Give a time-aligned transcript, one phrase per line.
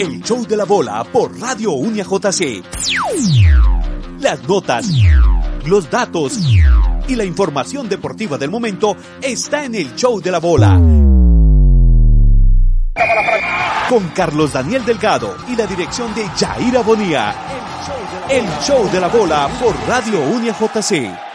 [0.00, 2.64] El show de la bola por Radio Unia JC.
[4.18, 4.88] Las notas,
[5.66, 6.38] los datos
[7.06, 10.80] y la información deportiva del momento está en el show de la bola.
[13.90, 17.34] Con Carlos Daniel Delgado y la dirección de Jaira Bonía.
[18.30, 21.29] El show de la bola por Radio Unia JC.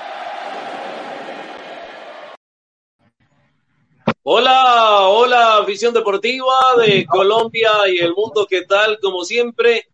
[4.27, 8.97] Hola, hola, visión deportiva de Colombia y el mundo, ¿qué tal?
[8.99, 9.85] Como siempre,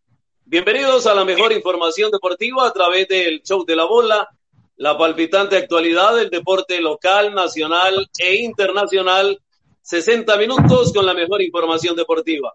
[0.46, 4.30] bienvenidos a la mejor información deportiva a través del show de la bola,
[4.78, 9.38] la palpitante actualidad del deporte local, nacional e internacional.
[9.82, 12.54] 60 minutos con la mejor información deportiva.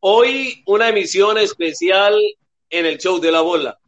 [0.00, 2.20] Hoy una emisión especial
[2.68, 3.78] en el show de la bola.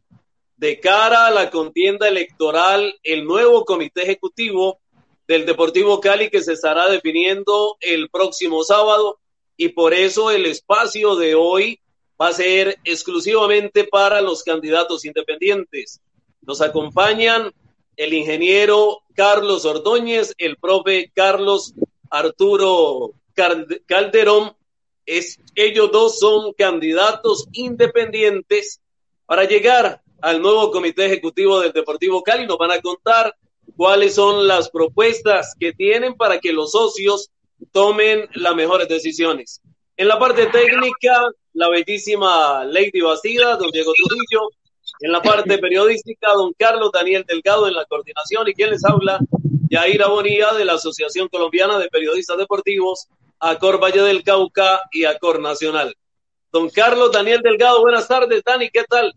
[0.55, 4.79] De cara a la contienda electoral, el nuevo comité ejecutivo
[5.27, 9.19] del Deportivo Cali que se estará definiendo el próximo sábado
[9.57, 11.79] y por eso el espacio de hoy
[12.19, 15.99] va a ser exclusivamente para los candidatos independientes.
[16.41, 17.51] Nos acompañan
[17.95, 21.73] el ingeniero Carlos Ordóñez, el profe Carlos
[22.09, 23.13] Arturo
[23.85, 24.55] Calderón.
[25.05, 28.81] Es, ellos dos son candidatos independientes
[29.25, 32.45] para llegar al nuevo comité ejecutivo del Deportivo Cali.
[32.45, 33.35] Nos van a contar
[33.77, 37.29] cuáles son las propuestas que tienen para que los socios
[37.71, 39.61] tomen las mejores decisiones.
[39.95, 44.49] En la parte técnica, la bellísima Lady Bastida, don Diego Trujillo.
[44.99, 48.47] En la parte periodística, don Carlos Daniel Delgado en la coordinación.
[48.47, 49.19] Y quien les habla,
[49.69, 53.07] Yaira Bonilla de la Asociación Colombiana de Periodistas Deportivos,
[53.39, 55.95] Acor Valle del Cauca y Acor Nacional.
[56.51, 59.13] Don Carlos Daniel Delgado, buenas tardes, Dani, ¿qué tal?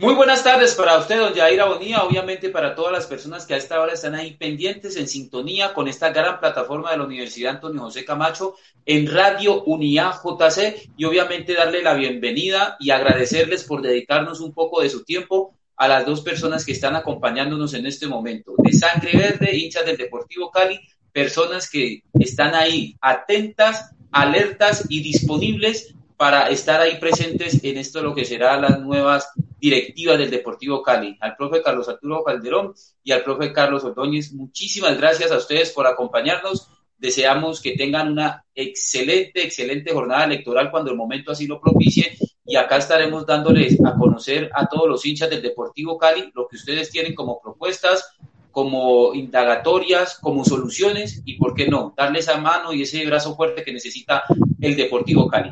[0.00, 3.56] Muy buenas tardes para usted, don Jair Abonía, obviamente para todas las personas que a
[3.56, 7.80] esta hora están ahí pendientes, en sintonía con esta gran plataforma de la Universidad Antonio
[7.80, 8.54] José Camacho
[8.86, 14.82] en Radio Unidad JC y obviamente darle la bienvenida y agradecerles por dedicarnos un poco
[14.82, 18.54] de su tiempo a las dos personas que están acompañándonos en este momento.
[18.58, 20.78] De Sangre Verde, hinchas del Deportivo Cali,
[21.12, 28.12] personas que están ahí atentas, alertas y disponibles para estar ahí presentes en esto lo
[28.12, 29.30] que será las nuevas
[29.60, 32.74] directiva del Deportivo Cali, al profe Carlos Arturo Calderón
[33.04, 34.32] y al profe Carlos Ordóñez.
[34.32, 36.70] Muchísimas gracias a ustedes por acompañarnos.
[36.98, 42.18] Deseamos que tengan una excelente, excelente jornada electoral cuando el momento así lo propicie.
[42.44, 46.56] Y acá estaremos dándoles a conocer a todos los hinchas del Deportivo Cali lo que
[46.56, 48.16] ustedes tienen como propuestas,
[48.50, 53.62] como indagatorias, como soluciones y, ¿por qué no?, darle esa mano y ese brazo fuerte
[53.62, 54.24] que necesita
[54.60, 55.50] el Deportivo Cali.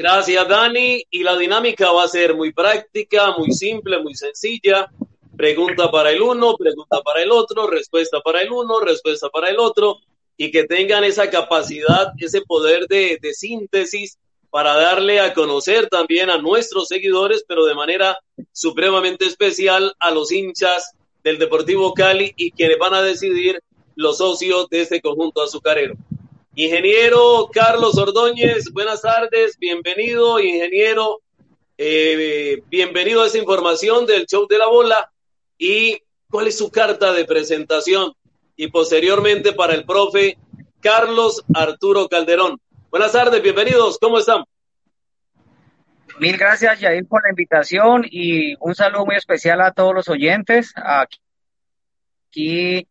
[0.00, 1.04] Gracias, Dani.
[1.10, 4.90] Y la dinámica va a ser muy práctica, muy simple, muy sencilla.
[5.36, 9.58] Pregunta para el uno, pregunta para el otro, respuesta para el uno, respuesta para el
[9.58, 9.98] otro.
[10.38, 14.16] Y que tengan esa capacidad, ese poder de, síntesis
[14.48, 18.16] para darle a conocer también a nuestros seguidores, pero de manera
[18.52, 23.60] supremamente especial a los hinchas del Deportivo Cali y quienes van a decidir
[23.96, 25.94] los socios de este conjunto azucarero.
[26.54, 31.20] Ingeniero Carlos Ordóñez, buenas tardes, bienvenido, ingeniero,
[31.78, 35.12] eh, bienvenido a esa información del show de la bola
[35.56, 38.12] y cuál es su carta de presentación
[38.56, 40.38] y posteriormente para el profe
[40.80, 42.60] Carlos Arturo Calderón.
[42.90, 44.42] Buenas tardes, bienvenidos, ¿cómo están?
[46.18, 50.72] Mil gracias, Yair, por la invitación y un saludo muy especial a todos los oyentes.
[50.74, 52.88] Aquí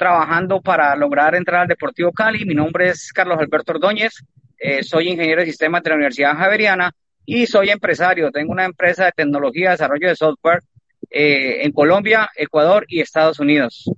[0.00, 2.46] trabajando para lograr entrar al Deportivo Cali.
[2.46, 4.14] Mi nombre es Carlos Alberto Ordóñez,
[4.58, 6.90] eh, soy ingeniero de sistemas de la Universidad Javeriana
[7.26, 8.30] y soy empresario.
[8.32, 10.62] Tengo una empresa de tecnología, de desarrollo de software
[11.10, 13.90] eh, en Colombia, Ecuador y Estados Unidos.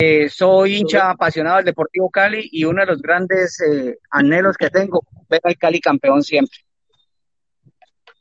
[0.00, 3.56] Eh, soy hincha apasionado del Deportivo Cali y uno de los grandes
[4.10, 6.58] anhelos que tengo, ver al Cali campeón siempre.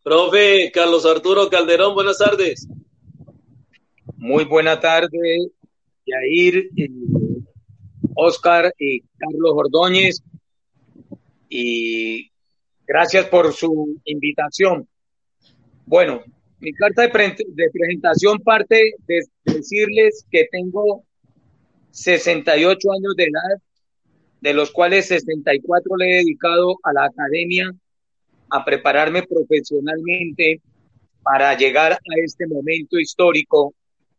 [0.04, 2.68] Profe Carlos Arturo Calderón, buenas tardes.
[4.16, 5.50] Muy buena tarde,
[6.06, 6.90] Yair, eh,
[8.16, 10.22] Oscar y Carlos Ordóñez.
[11.50, 12.32] Y
[12.86, 14.88] gracias por su invitación.
[15.86, 16.24] Bueno,
[16.60, 21.04] mi carta de, presentación parte de decirles que tengo
[21.92, 23.62] 68 años de edad,
[24.42, 27.72] de los cuales 64 le he dedicado a la academia,
[28.50, 30.62] a prepararme profesionalmente
[31.24, 33.74] para llegar a este momento histórico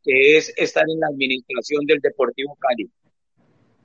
[0.06, 2.88] que es estar en la administración del Deportivo Cali.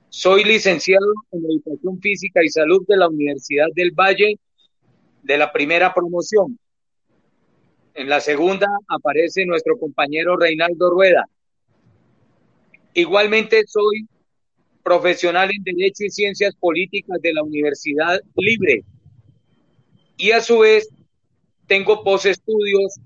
[0.10, 4.36] Soy licenciado en Educación Física y Salud de la Universidad del Valle
[5.24, 6.60] de la primera promoción.
[7.96, 11.26] En la segunda aparece nuestro compañero Reinaldo Rueda.
[12.94, 14.08] Igualmente soy
[14.84, 18.84] profesional en Derecho y Ciencias Políticas de la Universidad Libre
[20.18, 20.88] y a su vez
[21.66, 23.00] tengo postestudios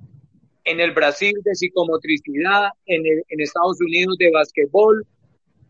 [0.65, 5.05] en el Brasil de psicomotricidad, en, en Estados Unidos de basquetbol,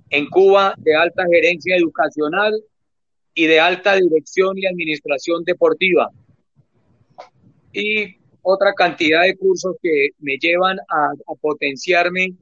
[0.10, 2.54] en Cuba de alta gerencia educacional
[3.34, 6.10] y de alta dirección y administración deportiva.
[7.74, 11.12] Y otra cantidad de cursos que me llevan a,
[11.42, 12.34] potenciarme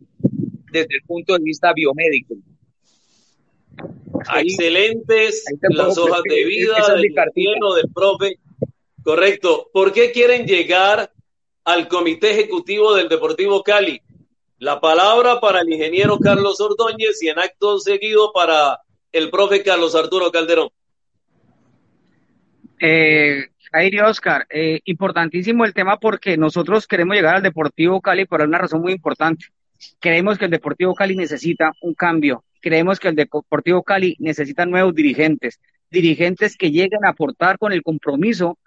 [0.71, 2.35] desde el punto de vista biomédico.
[4.38, 8.38] Excelentes las hojas de vida del, del profe.
[9.01, 9.69] Correcto.
[9.73, 11.11] ¿Por qué quieren llegar
[11.65, 14.01] al comité ejecutivo del Deportivo Cali?
[14.60, 18.80] La palabra para el ingeniero Carlos Ordóñez y en acto seguido para
[19.12, 20.69] el profe Carlos Arturo Calderón.
[22.80, 28.42] Eh, Aire Oscar, eh, importantísimo el tema porque nosotros queremos llegar al Deportivo Cali por
[28.42, 29.48] una razón muy importante.
[30.00, 32.44] Creemos que el Deportivo Cali necesita un cambio.
[32.62, 37.83] Creemos que el Deportivo Cali necesita nuevos dirigentes, dirigentes que lleguen a aportar con el
[37.83, 38.57] compromiso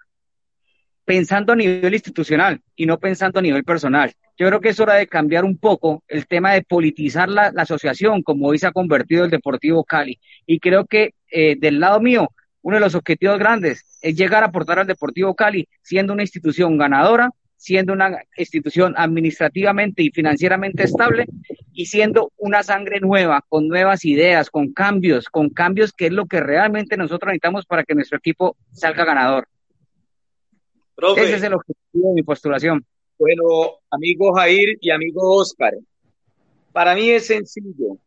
[1.07, 4.11] pensando a nivel institucional y no pensando a nivel personal.
[4.37, 8.23] Yo creo que es hora de cambiar un poco el tema de politizar la, asociación,
[8.23, 10.19] como hoy se ha convertido el Deportivo Cali.
[10.45, 12.27] Y creo que eh, del lado mío,
[12.61, 16.77] uno de los objetivos grandes es llegar a aportar al Deportivo Cali siendo una institución
[16.77, 21.25] ganadora, siendo una institución administrativamente y financieramente estable
[21.71, 26.25] y siendo una sangre nueva, con nuevas ideas, con cambios, con cambios que es lo
[26.25, 29.47] que realmente nosotros necesitamos para que nuestro equipo salga ganador.
[30.97, 32.83] Ese es el objetivo de mi postulación.
[33.19, 33.43] Bueno,
[33.91, 35.73] amigo Jair y amigo Oscar,
[36.71, 37.99] para mí es sencillo.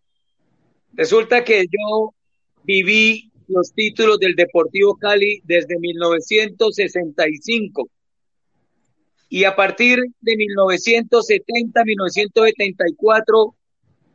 [0.92, 2.12] Resulta que yo
[2.64, 7.88] viví los títulos del Deportivo Cali desde 1965
[9.28, 13.54] y a partir de 1970, 1974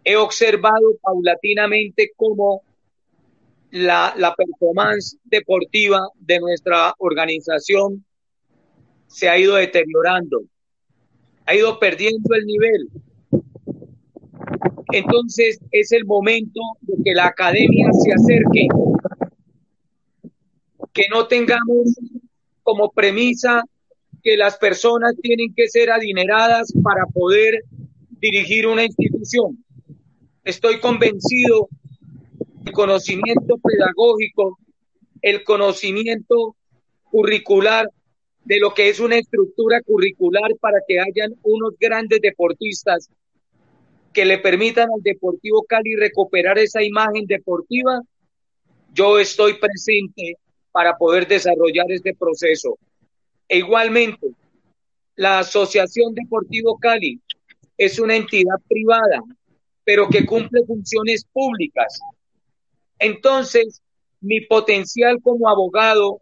[0.04, 2.62] he observado paulatinamente cómo
[3.72, 8.04] la, la performance deportiva de nuestra organización
[9.16, 10.44] se ha ido deteriorando
[11.46, 12.90] ha ido perdiendo el nivel.
[14.92, 18.68] Entonces es el momento de que la academia se acerque,
[20.94, 21.96] que no tengamos
[22.64, 23.64] como premisa
[24.24, 27.64] que las personas tienen que ser adineradas para poder
[28.20, 29.64] dirigir una institución.
[30.44, 31.70] Estoy convencido
[32.66, 34.58] el conocimiento pedagógico,
[35.22, 36.56] el conocimiento
[37.04, 37.88] curricular
[38.46, 43.10] de lo que es una estructura curricular para que hayan unos grandes deportistas
[44.14, 48.00] que le permitan al Deportivo Cali recuperar esa imagen deportiva,
[48.94, 50.38] yo estoy presente
[50.72, 52.78] para poder desarrollar este proceso.
[53.50, 54.28] E igualmente,
[55.16, 57.20] la Asociación Deportivo Cali
[57.78, 59.22] es una entidad privada,
[59.84, 62.00] pero que cumple funciones públicas.
[63.00, 63.82] Entonces,
[64.22, 66.22] mi potencial como abogado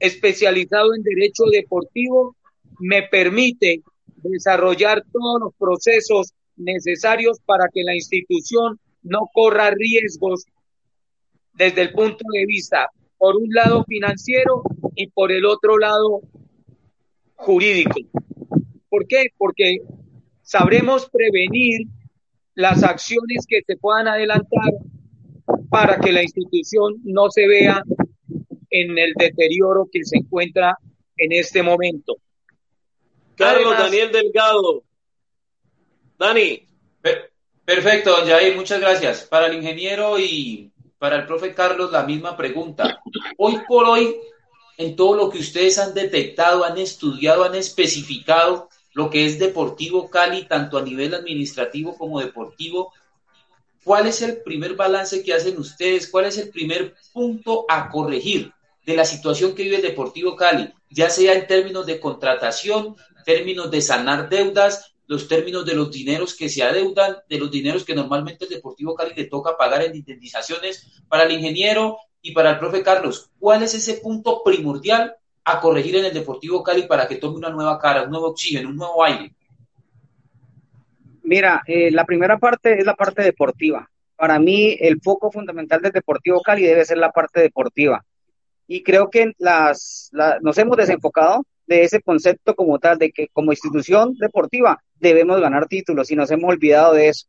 [0.00, 2.36] especializado en derecho deportivo
[2.78, 3.82] me permite
[4.22, 10.44] desarrollar todos los procesos necesarios para que la institución no corra riesgos
[11.54, 14.62] desde el punto de vista, por un lado financiero
[14.94, 16.20] y por el otro lado
[17.34, 18.00] jurídico.
[18.88, 19.26] ¿Por qué?
[19.36, 19.78] Porque
[20.42, 21.86] sabremos prevenir
[22.54, 24.72] las acciones que se puedan adelantar
[25.70, 27.82] para que la institución no se vea
[28.70, 30.76] en el deterioro que se encuentra
[31.16, 32.16] en este momento.
[33.34, 34.82] Carlos Daniel Delgado.
[36.18, 36.66] Dani.
[37.64, 39.24] Perfecto, don Jair, muchas gracias.
[39.24, 43.00] Para el ingeniero y para el profe Carlos, la misma pregunta.
[43.36, 44.16] Hoy por hoy,
[44.78, 50.10] en todo lo que ustedes han detectado, han estudiado, han especificado lo que es Deportivo
[50.10, 52.92] Cali, tanto a nivel administrativo como deportivo,
[53.84, 56.08] ¿cuál es el primer balance que hacen ustedes?
[56.08, 58.52] ¿Cuál es el primer punto a corregir?
[58.88, 63.70] De la situación que vive el Deportivo Cali, ya sea en términos de contratación, términos
[63.70, 67.94] de sanar deudas, los términos de los dineros que se adeudan, de los dineros que
[67.94, 72.58] normalmente el Deportivo Cali le toca pagar en indemnizaciones para el ingeniero y para el
[72.58, 73.30] profe Carlos.
[73.38, 75.14] ¿Cuál es ese punto primordial
[75.44, 78.70] a corregir en el Deportivo Cali para que tome una nueva cara, un nuevo oxígeno,
[78.70, 79.34] un nuevo aire?
[81.24, 83.90] Mira, eh, la primera parte es la parte deportiva.
[84.16, 88.02] Para mí, el foco fundamental del Deportivo Cali debe ser la parte deportiva
[88.68, 90.10] y creo que las,
[90.42, 95.66] nos hemos desenfocado de ese concepto como tal, de que como institución deportiva debemos ganar
[95.66, 97.26] títulos y nos hemos olvidado de eso.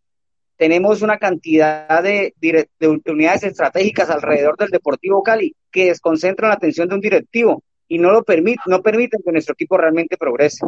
[0.57, 2.33] Tenemos una cantidad de,
[3.07, 8.11] unidades estratégicas alrededor del Deportivo Cali que desconcentran la atención de un directivo y no
[8.11, 10.65] lo permiten, no permiten que nuestro equipo realmente progrese.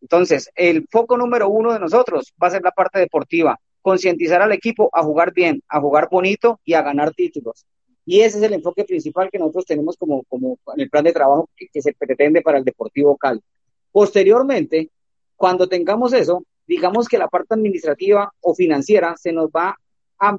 [0.00, 4.52] Entonces, el foco número uno de nosotros va a ser la parte deportiva, concientizar al
[4.52, 7.66] equipo a jugar bien, a jugar bonito y a ganar títulos
[8.10, 11.12] Y ese es el enfoque principal que nosotros tenemos como, como en el plan de
[11.12, 13.42] trabajo que, se pretende para el Deportivo Cali.
[13.92, 14.90] Posteriormente,
[15.36, 19.78] cuando tengamos eso, digamos que la parte administrativa o financiera se nos va
[20.18, 20.38] a,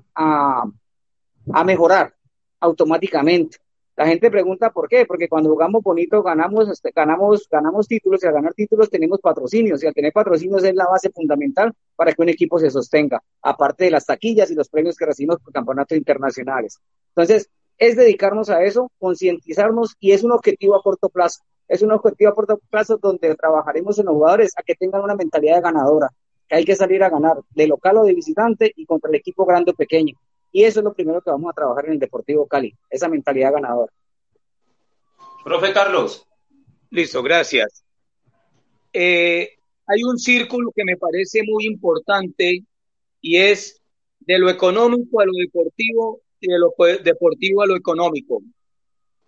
[1.54, 2.16] a mejorar
[2.60, 3.60] automáticamente.
[3.96, 8.28] La gente pregunta por qué, porque cuando jugamos bonito ganamos, este, ganamos, ganamos títulos y
[8.28, 12.22] al ganar títulos tenemos patrocinios y al tener patrocinios es la base fundamental para que
[12.24, 15.96] un equipo se sostenga, aparte de las taquillas y los premios que recibimos por campeonatos
[15.96, 16.80] internacionales.
[17.10, 17.50] Entonces,
[17.80, 21.42] es dedicarnos a eso, concientizarnos y es un objetivo a corto plazo.
[21.68, 25.16] Es un objetivo a corto plazo donde trabajaremos en los jugadores a que tengan una
[25.16, 26.10] mentalidad ganadora,
[26.48, 29.46] que hay que salir a ganar de local o de visitante y contra el equipo
[29.46, 30.16] grande o pequeño.
[30.52, 33.54] Y eso es lo primero que vamos a trabajar en el Deportivo Cali, esa mentalidad
[33.54, 33.92] ganadora.
[35.44, 36.28] Profe Carlos.
[36.90, 37.84] Listo, gracias.
[38.92, 42.64] Eh, hay un círculo que me parece muy importante
[43.22, 43.80] y es
[44.20, 48.42] de lo económico a lo deportivo y de lo deportivo a lo económico.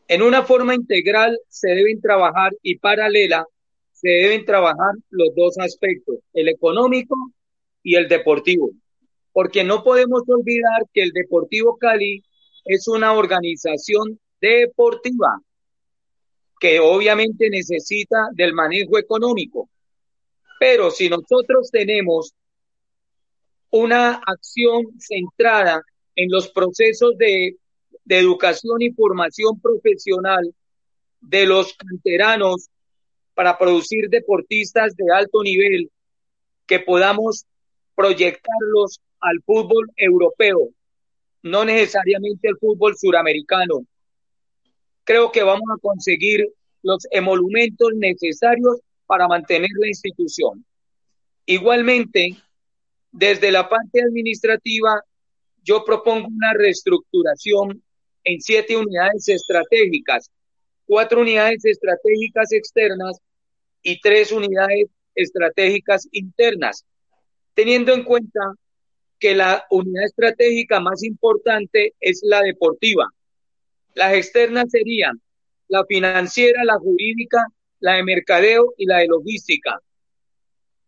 [0.07, 3.45] En una forma integral se deben trabajar y paralela
[3.93, 7.15] se deben trabajar los dos aspectos, el económico
[7.83, 8.71] y el deportivo
[9.33, 12.23] porque no podemos olvidar que el Deportivo Cali
[12.65, 15.41] es una organización deportiva
[16.59, 19.69] que obviamente necesita del manejo económico.
[20.59, 22.33] Pero si nosotros tenemos
[23.71, 25.81] una acción centrada
[26.15, 27.55] en los procesos de,
[28.05, 30.53] de educación y formación profesional
[31.21, 32.69] de los canteranos
[33.33, 35.89] para producir deportistas de alto nivel,
[36.65, 37.45] que podamos
[37.95, 40.69] proyectarlos al fútbol europeo,
[41.43, 43.85] no necesariamente el fútbol suramericano.
[45.03, 46.47] Creo que vamos a conseguir
[46.83, 50.65] los emolumentos necesarios para mantener la institución.
[51.45, 52.37] Igualmente,
[53.11, 55.01] desde la parte administrativa,
[55.61, 57.81] yo propongo una reestructuración
[58.23, 60.29] en siete unidades estratégicas,
[60.85, 63.19] cuatro unidades estratégicas externas
[63.83, 66.85] y tres unidades estratégicas internas,
[67.53, 68.39] teniendo en cuenta
[69.19, 73.07] que la unidad estratégica más importante es la deportiva.
[73.93, 75.21] Las externas serían
[75.67, 77.45] la financiera, la jurídica,
[77.79, 79.79] la de mercadeo y la de logística.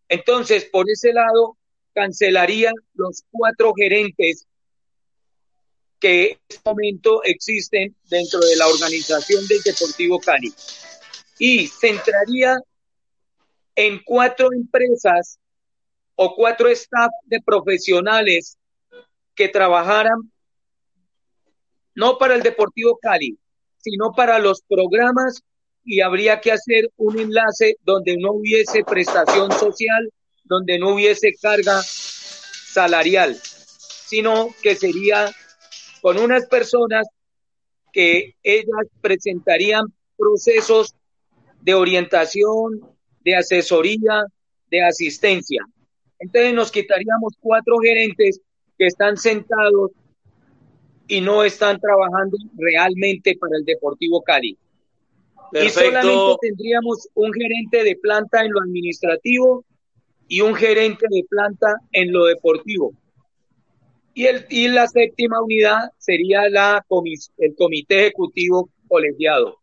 [0.09, 1.57] Entonces, por ese lado,
[1.93, 4.47] cancelaría los cuatro gerentes
[6.03, 10.53] que en este momento existen dentro de la organización del Deportivo Cali.
[11.39, 12.59] Y centraría
[13.73, 15.39] en cuatro empresas
[16.15, 18.57] o cuatro staff de profesionales
[19.33, 20.29] que trabajaran
[21.95, 23.37] no para el Deportivo Cali,
[23.77, 25.41] sino para los programas
[25.85, 30.11] y habría que hacer un enlace donde no hubiese prestación social,
[30.43, 35.33] donde no hubiese carga salarial, sino que sería
[36.03, 37.07] con unas personas
[37.93, 39.85] que ellas presentarían
[40.17, 40.93] procesos
[41.61, 42.81] de orientación,
[43.21, 44.25] de asesoría,
[44.69, 45.65] de asistencia.
[46.19, 48.41] Entonces nos quitaríamos cuatro gerentes
[48.77, 49.91] que están sentados
[51.07, 54.57] y no están trabajando realmente para el Deportivo Cali.
[55.53, 59.63] Y solamente tendríamos un gerente de planta en lo administrativo
[60.27, 62.91] y un gerente de planta en lo deportivo.
[64.13, 66.85] Y, el, y la séptima unidad sería la
[67.37, 69.57] el comité ejecutivo colegiado.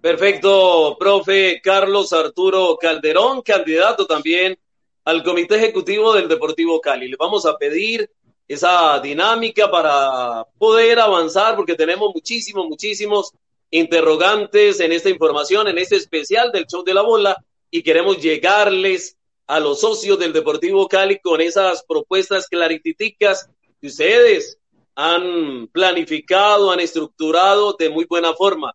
[0.00, 4.58] Perfecto, profe Carlos Arturo Calderón, candidato también
[5.04, 7.08] al Comité Ejecutivo del Deportivo Cali.
[7.08, 8.10] Le vamos a pedir
[8.46, 13.32] esa dinámica para poder avanzar porque tenemos muchísimos, muchísimos
[13.70, 19.16] interrogantes en esta información, en este especial del show de la bola y queremos llegarles
[19.46, 23.48] a los socios del Deportivo Cali con esas propuestas clariticas
[23.80, 24.58] que ustedes
[24.94, 28.74] han planificado, han estructurado de muy buena forma.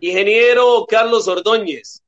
[0.00, 2.02] Ingeniero Carlos Ordóñez,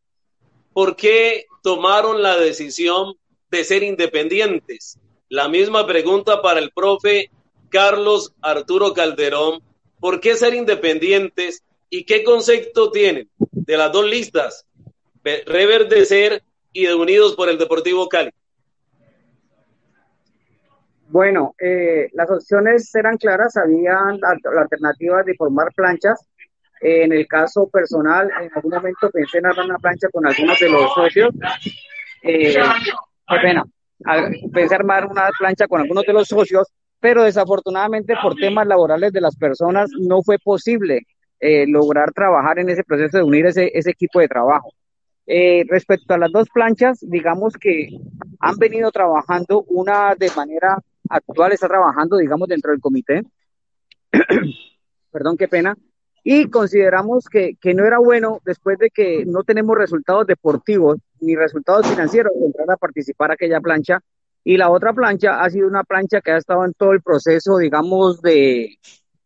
[0.73, 3.15] ¿por qué tomaron la decisión
[3.51, 4.99] de ser independientes?
[5.29, 7.31] La misma pregunta para el profe
[7.69, 9.63] Carlos Arturo Calderón.
[9.99, 14.67] ¿Por qué ser independientes y qué concepto tienen de las dos listas,
[15.23, 18.31] Reverdecer y Unidos por el Deportivo Cali?
[21.09, 26.25] Bueno, eh, las opciones eran claras, habían alternativas de formar planchas.
[26.83, 30.71] en el caso personal, en algún momento pensé en armar una plancha con algunos de
[30.71, 31.35] los socios.
[32.23, 33.65] Eh, qué pena,
[34.53, 36.69] pensé armar una plancha con algunos de los socios,
[37.01, 41.03] pero desafortunadamente por temas laborales de las personas no fue posible
[41.41, 44.73] eh, lograr trabajar en ese proceso de unir ese equipo de trabajo.
[45.33, 47.89] Eh, respecto a las dos planchas, digamos que
[48.41, 50.77] han venido trabajando una de manera
[51.09, 53.23] actual, está trabajando, digamos, dentro del comité,
[55.13, 55.79] perdón, qué pena,
[56.25, 61.37] y consideramos que, que, no era bueno, después de que no tenemos resultados deportivos ni
[61.37, 64.01] resultados financieros, entrar a participar a aquella plancha.
[64.43, 67.57] Y la otra plancha ha sido una plancha que ha estado en todo el proceso,
[67.59, 68.79] digamos, de,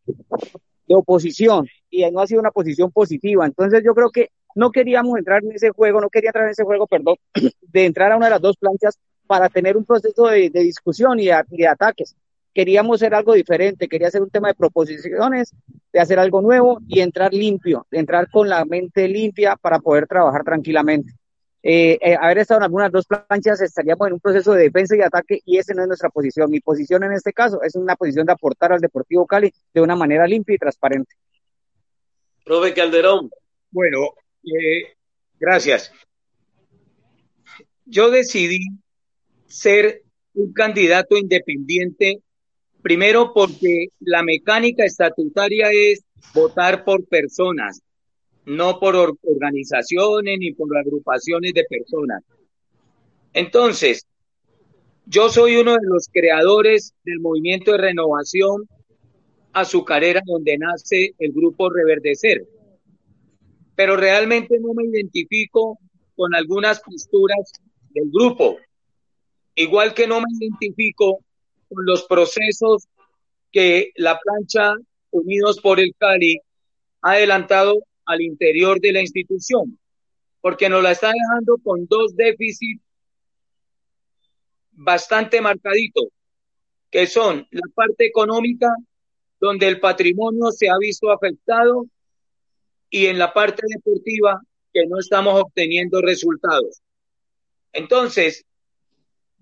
[0.04, 3.46] de oposición y no ha sido una posición positiva.
[3.46, 6.64] Entonces yo creo que no queríamos entrar en ese juego, no quería entrar en ese
[6.64, 7.16] juego, perdón,
[7.60, 11.18] de entrar a una de las dos planchas para tener un proceso de, de discusión
[11.20, 12.14] y de ataques
[12.54, 15.52] queríamos hacer algo diferente, quería hacer un tema de proposiciones,
[15.92, 20.44] de hacer algo nuevo y entrar limpio, entrar con la mente limpia para poder trabajar
[20.44, 21.12] tranquilamente.
[21.66, 25.00] Eh, eh, haber estado en algunas dos planchas estaríamos en un proceso de defensa y
[25.00, 26.50] ataque y esa no es nuestra posición.
[26.50, 29.96] Mi posición en este caso es una posición de aportar al Deportivo Cali de una
[29.96, 31.14] manera limpia y transparente.
[32.44, 33.30] Profe Calderón.
[33.70, 34.10] Bueno,
[34.44, 34.94] eh,
[35.38, 35.92] gracias.
[37.84, 38.66] Yo decidí
[39.46, 40.02] ser
[40.34, 42.22] un candidato independiente
[42.84, 47.80] Primero porque la mecánica estatutaria es votar por personas,
[48.44, 52.22] no por organizaciones ni por agrupaciones de personas.
[53.32, 54.06] Entonces,
[55.06, 58.68] yo soy uno de los creadores del movimiento de renovación
[59.54, 62.46] azucarera donde nace el grupo Reverdecer.
[63.76, 65.78] Pero realmente no me identifico
[66.16, 67.52] con algunas posturas
[67.90, 68.58] del grupo.
[69.54, 71.20] Igual que no me identifico
[71.68, 72.86] con los procesos
[73.50, 74.74] que la plancha
[75.10, 76.40] Unidos por el Cali
[77.02, 79.78] ha adelantado al interior de la institución,
[80.40, 82.82] porque nos la está dejando con dos déficits
[84.72, 86.08] bastante marcaditos,
[86.90, 88.68] que son la parte económica,
[89.38, 91.86] donde el patrimonio se ha visto afectado,
[92.94, 94.40] y en la parte deportiva,
[94.72, 96.80] que no estamos obteniendo resultados.
[97.72, 98.44] Entonces,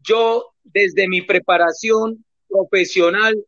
[0.02, 3.44] yo desde mi preparación profesional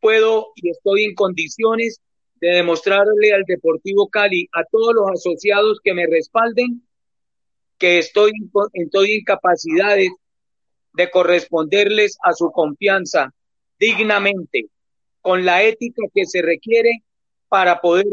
[0.00, 2.00] puedo y estoy en condiciones
[2.36, 6.82] de demostrarle al Deportivo Cali, a todos los asociados que me respalden,
[7.76, 8.32] que estoy,
[8.72, 10.08] estoy en capacidades
[10.94, 13.30] de corresponderles a su confianza
[13.78, 14.70] dignamente,
[15.20, 17.02] con la ética que se requiere
[17.50, 18.06] para poder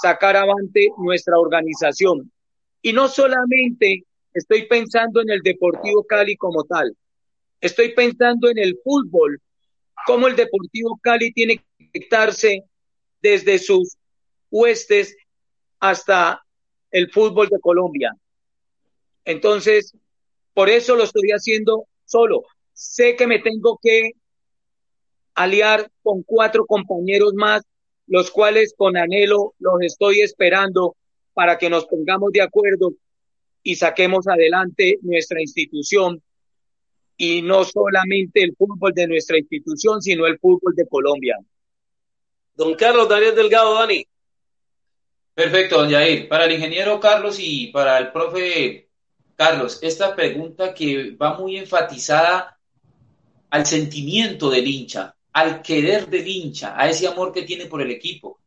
[0.00, 2.30] sacar adelante nuestra organización.
[2.82, 6.96] Y no solamente estoy pensando en el Deportivo Cali como tal,
[7.60, 9.40] estoy pensando en el fútbol,
[10.06, 12.64] cómo el Deportivo Cali tiene que conectarse
[13.20, 13.96] desde sus
[14.50, 15.16] huestes
[15.80, 16.42] hasta
[16.90, 18.14] el fútbol de Colombia.
[19.24, 19.94] Entonces,
[20.54, 22.42] por eso lo estoy haciendo solo.
[22.72, 24.12] Sé que me tengo que
[25.34, 27.62] aliar con cuatro compañeros más,
[28.08, 30.96] los cuales con anhelo los estoy esperando
[31.34, 32.92] para que nos pongamos de acuerdo
[33.62, 36.22] y saquemos adelante nuestra institución
[37.16, 41.36] y no solamente el fútbol de nuestra institución, sino el fútbol de Colombia.
[42.54, 44.06] Don Carlos Daniel Delgado, Dani.
[45.34, 46.28] Perfecto, don Yair.
[46.28, 48.88] Para el ingeniero Carlos y para el profe
[49.36, 52.58] Carlos, esta pregunta que va muy enfatizada
[53.50, 57.90] al sentimiento del hincha, al querer del hincha, a ese amor que tiene por el
[57.90, 58.38] equipo.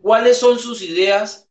[0.00, 1.48] ¿Cuáles son sus ideas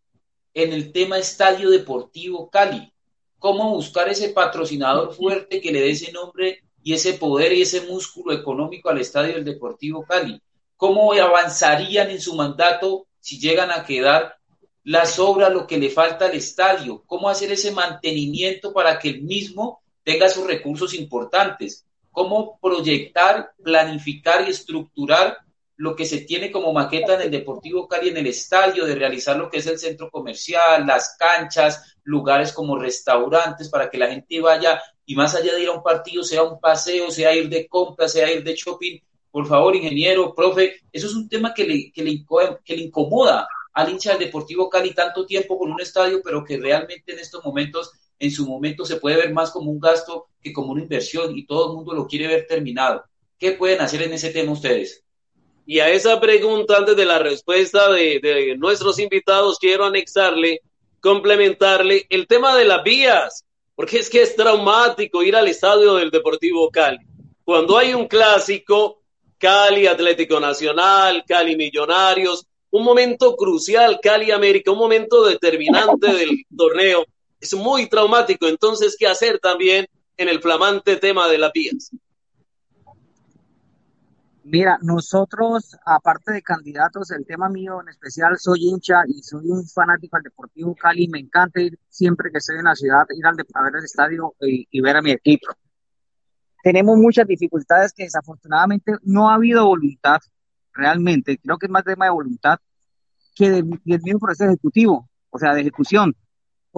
[0.53, 2.91] en el tema Estadio Deportivo Cali?
[3.39, 7.81] cómo buscar ese patrocinador fuerte que le dé ese nombre y ese poder y ese
[7.81, 10.41] músculo económico al estadio del Deportivo Cali.
[10.75, 14.37] ¿Cómo avanzarían en su mandato si llegan a quedar
[14.83, 17.03] las obras, lo que le falta al estadio?
[17.05, 21.85] ¿Cómo hacer ese mantenimiento para que el mismo tenga sus recursos importantes?
[22.11, 25.37] ¿Cómo proyectar, planificar y estructurar
[25.79, 29.37] lo que se tiene como maqueta en el Deportivo Cali, en el estadio, de realizar
[29.37, 34.41] lo que es el centro comercial, las canchas, lugares como restaurantes, para que la gente
[34.41, 37.67] vaya y más allá de ir a un partido, sea un paseo, sea ir de
[37.67, 38.99] compra, sea ir de shopping.
[39.31, 42.25] Por favor, ingeniero, profe, eso es un tema que le, que le,
[42.65, 46.57] que le incomoda al hincha del Deportivo Cali tanto tiempo con un estadio, pero que
[46.57, 50.53] realmente en estos momentos, en su momento, se puede ver más como un gasto que
[50.53, 53.03] como una inversión y todo el mundo lo quiere ver terminado.
[53.37, 55.03] ¿Qué pueden hacer en ese tema ustedes?
[55.65, 60.61] Y a esa pregunta, antes de la respuesta de, nuestros invitados, quiero anexarle,
[60.99, 66.09] complementarle el tema de las vías, porque es que es traumático ir al estadio del
[66.09, 66.97] Deportivo Cali.
[67.43, 69.03] Cuando hay un clásico,
[69.37, 77.05] Cali Atlético Nacional, Cali Millonarios, un momento crucial, Cali América, un momento determinante del torneo,
[77.39, 78.47] es muy traumático.
[78.47, 81.91] Entonces, ¿qué hacer también en el flamante tema de las vías?
[84.43, 89.67] Mira, nosotros, aparte de candidatos, el tema mío en especial, soy hincha y soy un
[89.67, 91.07] fanático del Deportivo Cali.
[91.07, 94.33] Me encanta ir siempre que estoy en la ciudad, ir al, a ver el estadio
[94.39, 95.49] y, ver a mi equipo.
[96.63, 100.19] Tenemos muchas dificultades que desafortunadamente no ha habido voluntad
[100.73, 102.57] realmente, creo que es más tema de voluntad
[103.35, 106.15] que del mismo proceso ejecutivo, o sea, de ejecución.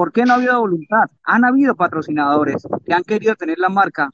[0.02, 1.12] ¿Por qué no ha habido voluntad?
[1.26, 4.10] Han habido patrocinadores que han querido tener la marca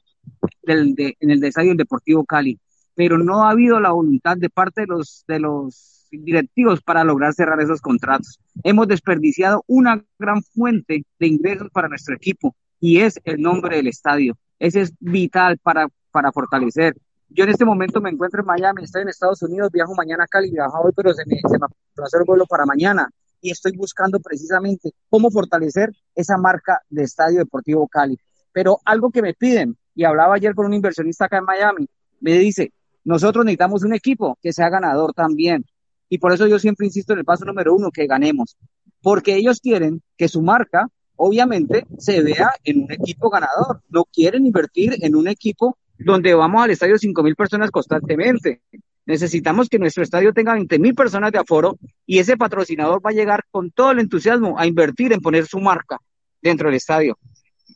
[0.62, 2.60] del, en el desayuno Deportivo Cali,
[2.94, 7.32] pero no ha habido la voluntad de parte de los, de los directivos para lograr
[7.32, 8.38] cerrar esos contratos.
[8.64, 13.86] Hemos desperdiciado una gran fuente de ingresos para nuestro equipo y es el nombre del
[13.86, 14.36] estadio.
[14.58, 16.98] Ese es vital para, para fortalecer.
[17.30, 20.26] Yo en este momento me encuentro en Miami, estoy en Estados Unidos, viajo mañana a
[20.26, 21.66] Cali, viajo hoy, pero se me, se me
[22.04, 23.08] hacer el vuelo para mañana
[23.40, 28.18] y estoy buscando precisamente cómo fortalecer esa marca de Estadio Deportivo Cali.
[28.52, 31.88] Pero algo que me piden, y hablaba ayer con un inversionista acá en Miami,
[32.20, 32.72] me dice,
[33.04, 35.64] nosotros necesitamos un equipo que sea ganador también.
[36.08, 38.56] Y por eso yo siempre insisto en el paso número uno, que ganemos.
[39.02, 43.82] Porque ellos quieren que su marca, obviamente, se vea en un equipo ganador.
[43.88, 48.62] No quieren invertir en un equipo donde vamos al estadio 5 mil personas constantemente.
[49.08, 53.14] Necesitamos que nuestro estadio tenga 20 mil personas de aforo y ese patrocinador va a
[53.14, 55.98] llegar con todo el entusiasmo a invertir en poner su marca
[56.42, 57.16] dentro del estadio.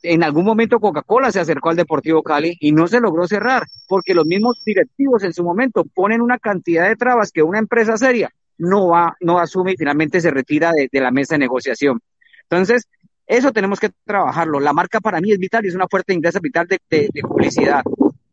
[0.03, 4.13] En algún momento Coca-Cola se acercó al Deportivo Cali y no se logró cerrar porque
[4.13, 8.29] los mismos directivos en su momento ponen una cantidad de trabas que una empresa seria
[8.59, 11.99] no va, no asume y finalmente se retira de, la mesa de negociación.
[12.43, 12.87] Entonces,
[13.25, 14.59] eso tenemos que trabajarlo.
[14.59, 17.81] La marca para mí es vital y es una fuerte ingreso vital de, de publicidad.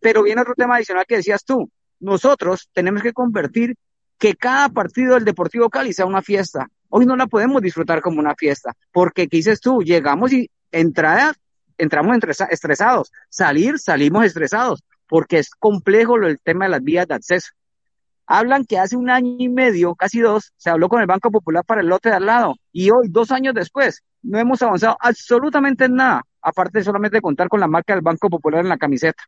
[0.01, 1.71] Pero viene otro tema adicional que decías tú.
[2.01, 3.77] Nosotros tenemos que convertir
[4.19, 6.69] que cada partido del Deportivo Cali sea una fiesta.
[6.89, 9.83] Hoy no la podemos disfrutar como una fiesta, porque ¿qué dices tú?
[9.83, 11.35] Llegamos y entrada,
[11.79, 12.19] entramos
[12.51, 13.13] estresados.
[13.29, 17.51] Salir, salimos estresados, porque es complejo el tema de las vías de acceso.
[18.27, 21.65] Hablan que hace un año y medio, casi dos, se habló con el Banco Popular
[21.65, 25.87] para el lote de al lado, y hoy, dos años después, no hemos avanzado absolutamente
[25.87, 29.25] en nada, aparte de solamente contar con la marca del Banco Popular en la camiseta.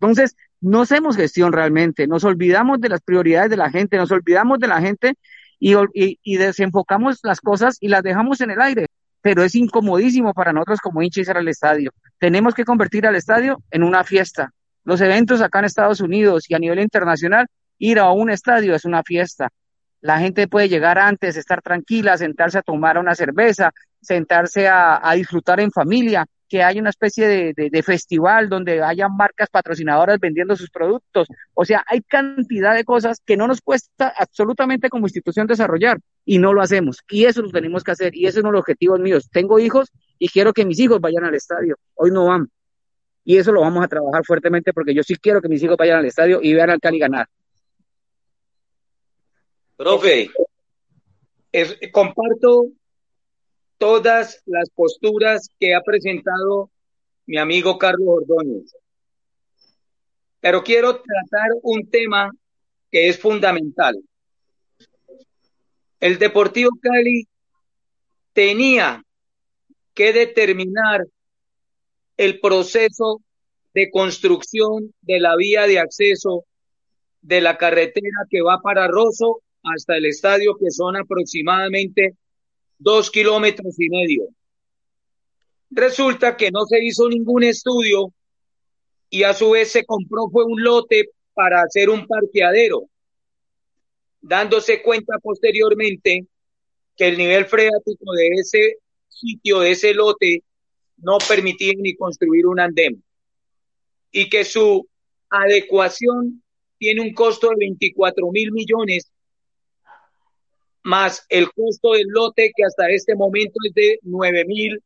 [0.00, 4.58] Entonces, no hacemos gestión realmente, nos olvidamos de las prioridades de la gente, nos olvidamos
[4.58, 5.14] de la gente
[5.58, 8.86] y, desenfocamos las cosas y las dejamos en el aire.
[9.20, 11.90] Pero es incomodísimo para nosotros como hinchas ir al estadio.
[12.18, 14.52] Tenemos que convertir al estadio en una fiesta.
[14.84, 17.46] Los eventos acá en Estados Unidos y a nivel internacional,
[17.78, 19.50] ir a un estadio es una fiesta.
[20.00, 25.58] La gente puede llegar antes, estar tranquila, sentarse a tomar una cerveza, sentarse a disfrutar
[25.58, 31.28] en familia, que haya una especie de, festival donde haya marcas patrocinadoras vendiendo sus productos.
[31.54, 36.38] O sea, hay cantidad de cosas que no nos cuesta absolutamente como institución desarrollar y
[36.38, 36.98] no lo hacemos.
[37.10, 39.28] Y eso lo tenemos que hacer y ese es uno de los objetivos míos.
[39.30, 41.76] Tengo hijos y quiero que mis hijos vayan al estadio.
[41.94, 42.50] Hoy no van.
[43.24, 45.98] Y eso lo vamos a trabajar fuertemente porque yo sí quiero que mis hijos vayan
[45.98, 47.26] al estadio y vean al Cali ganar.
[49.76, 50.30] Profe,
[51.92, 52.68] comparto
[53.78, 56.70] todas las posturas que ha presentado
[57.26, 58.74] mi amigo Carlos Ordóñez.
[60.40, 62.30] Pero quiero tratar un tema
[62.90, 63.96] que es fundamental.
[66.00, 67.26] El Deportivo Cali
[68.32, 69.02] tenía
[69.94, 71.06] que determinar
[72.16, 73.20] el proceso
[73.74, 76.44] de construcción de la vía de acceso
[77.20, 82.14] de la carretera que va para Rosso hasta el estadio, que son aproximadamente
[82.78, 84.28] dos kilómetros y medio.
[85.70, 88.12] Resulta que no se hizo ningún estudio
[89.10, 92.88] y a su vez se compró un lote para hacer un parqueadero,
[94.20, 96.26] dándose cuenta posteriormente
[96.96, 98.76] que el nivel freático de ese
[99.08, 100.42] sitio, de ese lote,
[100.96, 103.02] no permitía ni construir un andén
[104.10, 104.88] y que su
[105.30, 106.42] adecuación
[106.78, 109.10] tiene un costo de 24 mil millones
[110.88, 114.82] más el costo del lote que hasta este momento es de nueve mil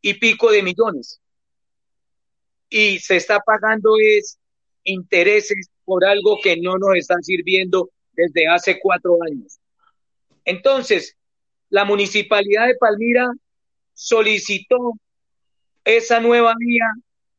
[0.00, 1.20] y pico de millones.
[2.70, 4.38] Y se está pagando es
[4.84, 9.58] intereses por algo que no nos están sirviendo desde hace cuatro años.
[10.44, 11.16] Entonces,
[11.70, 13.26] la municipalidad de Palmira
[13.94, 14.92] solicitó
[15.84, 16.86] esa nueva vía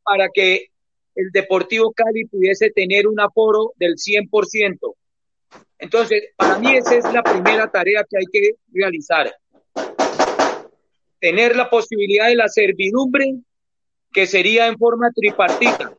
[0.04, 0.68] para que
[1.16, 4.96] el Deportivo Cali pudiese tener un aforo del 100%.
[5.80, 9.36] Entonces, para mí esa es la primera tarea que hay que realizar.
[11.20, 13.36] Tener la posibilidad de la servidumbre,
[14.12, 15.94] que sería en forma tripartita.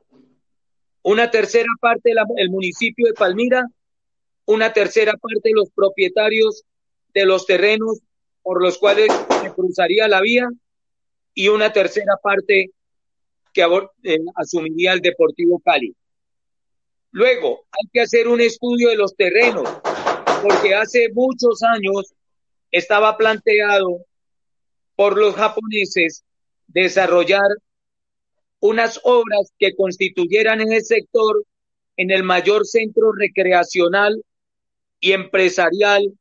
[1.03, 3.65] Una tercera parte del municipio de Palmira,
[4.47, 6.65] una tercera parte de los propietarios
[7.13, 8.01] de los terrenos
[8.43, 9.13] por los cuales
[9.43, 10.49] se cruzaría la vía
[11.35, 12.71] y una tercera parte
[13.53, 13.63] que
[14.05, 15.95] eh, asumiría el Deportivo Cali.
[17.17, 19.67] Luego, hay que hacer un estudio de los terrenos,
[20.43, 22.13] porque hace muchos años
[22.71, 24.05] estaba planteado
[24.97, 26.27] por los japoneses
[26.67, 27.49] desarrollar
[28.61, 31.43] unas obras que constituyeran en el sector
[31.97, 34.23] en el mayor centro recreacional
[35.01, 36.13] y empresarial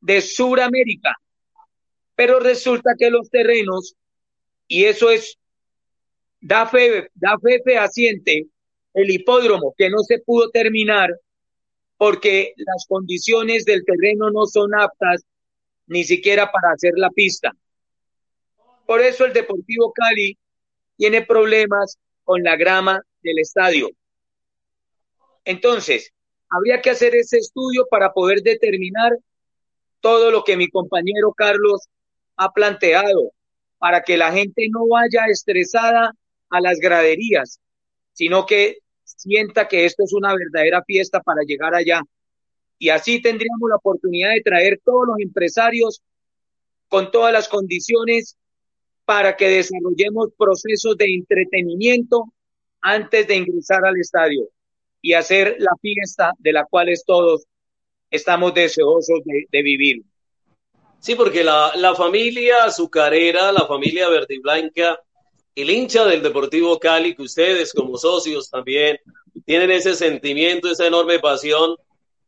[0.00, 1.14] de Sudamérica.
[2.16, 3.94] Pero resulta que los terrenos,
[4.66, 5.38] y eso es,
[6.40, 8.48] da fe, da fe fehaciente,
[8.94, 11.10] el hipódromo que no se pudo terminar
[11.96, 15.24] porque las condiciones del terreno no son aptas
[15.86, 17.52] ni siquiera para hacer la pista.
[18.86, 20.36] Por eso el Deportivo Cali
[20.96, 23.88] tiene problemas con la grama del estadio.
[25.44, 26.12] Entonces,
[26.50, 29.12] habría que hacer ese estudio para poder determinar
[30.00, 31.88] todo lo que mi compañero Carlos
[32.36, 33.32] ha planteado,
[33.78, 36.12] para que la gente no vaya estresada
[36.50, 37.60] a las graderías,
[38.12, 38.78] sino que
[39.22, 42.02] sienta que esto es una verdadera fiesta para llegar allá.
[42.78, 46.02] Y así tendríamos la oportunidad de traer todos los empresarios
[46.88, 48.36] con todas las condiciones
[49.04, 52.32] para que desarrollemos procesos de entretenimiento
[52.80, 54.48] antes de ingresar al estadio
[55.00, 57.44] y hacer la fiesta de la cual todos
[58.10, 60.02] estamos deseosos de, vivir.
[60.98, 64.98] Sí, porque la, la familia azucarera, la familia verde y blanca,
[65.54, 68.98] el hincha del Deportivo Cali, que ustedes como socios también
[69.44, 71.76] tienen ese sentimiento, esa enorme pasión,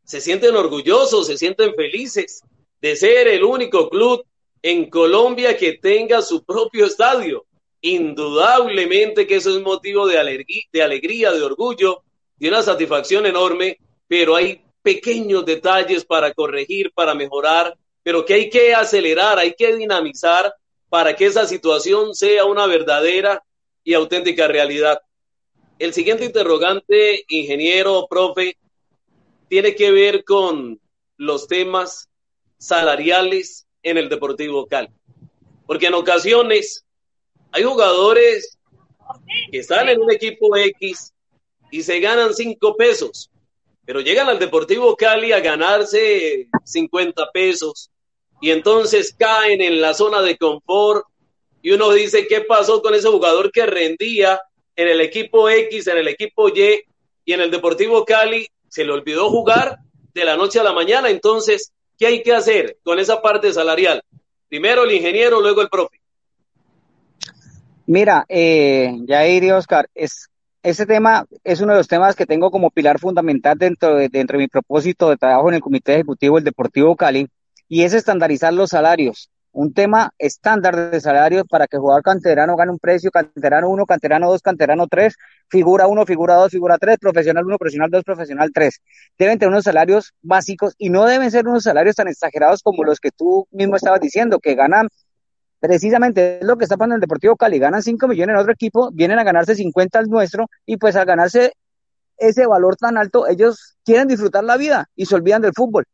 [0.03, 2.41] se sienten orgullosos, se sienten felices
[2.81, 4.23] de ser el único club
[4.61, 7.45] en Colombia que tenga su propio estadio.
[7.81, 12.03] Indudablemente que eso es motivo de, de alegría, de orgullo,
[12.37, 18.49] de una satisfacción enorme, pero hay pequeños detalles para corregir, para mejorar, pero que hay
[18.49, 20.53] que acelerar, hay que dinamizar
[20.95, 23.43] para que esa situación sea una verdadera
[23.83, 25.01] y auténtica realidad.
[25.77, 28.57] El siguiente interrogante, ingeniero, profe,
[29.49, 30.79] tiene que ver con
[31.17, 32.07] los temas
[32.57, 34.87] salariales en el Deportivo Cali.
[35.67, 36.85] Porque en ocasiones
[37.51, 38.57] hay jugadores
[39.51, 41.13] que están en un equipo X
[41.71, 43.29] y se ganan cinco pesos,
[43.83, 47.91] pero llegan al Deportivo Cali a ganarse 50 pesos,
[48.41, 51.05] y entonces caen en la zona de confort
[51.61, 54.39] y uno dice, ¿qué pasó con ese jugador que rendía
[54.75, 56.83] en el equipo X, en el equipo Y
[57.25, 58.47] y en el Deportivo Cali?
[58.67, 59.79] Se le olvidó jugar
[60.13, 64.03] de la noche a la mañana, entonces, ¿qué hay que hacer con esa parte salarial?
[64.47, 65.99] Primero el ingeniero, luego el profe.
[67.87, 70.29] Mira, eh, Jair y Oscar, es,
[70.63, 74.37] ese tema es uno de los temas que tengo como pilar fundamental dentro de, dentro
[74.37, 77.27] de mi propósito de trabajo en el Comité Ejecutivo del Deportivo Cali,
[77.67, 79.29] y es estandarizar los salarios.
[79.51, 83.85] Un tema estándar de salarios para que el jugador canterano gane un precio, canterano 1,
[83.85, 85.15] canterano 2, canterano 3,
[85.47, 88.81] figura 1, figura 2, figura 3, profesional 1, profesional 2, profesional 3.
[89.17, 92.99] Deben tener unos salarios básicos y no deben ser unos salarios tan exagerados como los
[92.99, 94.89] que tú mismo estabas diciendo, que ganan
[95.61, 98.89] precisamente lo que está pasando en el Deportivo Cali, ganan 5 millones en otro equipo,
[98.91, 101.53] vienen a ganarse 50 al nuestro y pues al ganarse
[102.17, 105.85] ese valor tan alto, ellos quieren disfrutar la vida y se olvidan del fútbol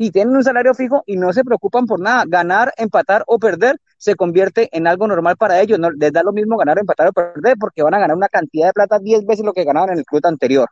[0.00, 2.24] y tienen un salario fijo y no se preocupan por nada.
[2.26, 5.78] Ganar, empatar o perder se convierte en algo normal para ellos.
[5.98, 8.72] Les da lo mismo ganar, empatar o perder porque van a ganar una cantidad de
[8.72, 10.70] plata 10 veces lo que ganaban en el club anterior.